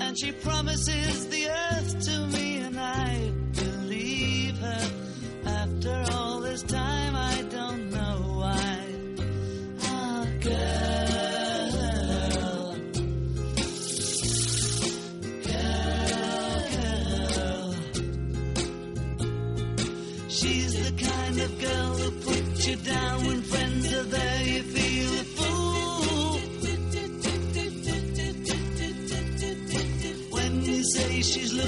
And 0.00 0.18
she 0.18 0.32
promises 0.32 1.28
the 1.28 1.48
earth 1.48 2.00
to 2.06 2.26
me, 2.36 2.58
and 2.58 2.78
I 2.78 3.32
believe 3.52 4.58
her. 4.58 4.90
After 5.46 6.04
all 6.12 6.40
this 6.40 6.62
time, 6.62 7.14
I 7.14 7.42
don't 7.42 7.90
know 7.90 8.16
why. 8.40 8.86
Ah. 9.82 10.26
Girl, 10.40 11.06
girl. 17.34 17.74
She's 20.28 20.72
the 20.86 20.92
kind 21.10 21.40
of 21.46 21.50
girl 21.60 21.92
who 22.00 22.10
puts 22.26 22.66
you 22.66 22.76
down 22.76 23.26
when 23.26 23.42
friends 23.42 23.63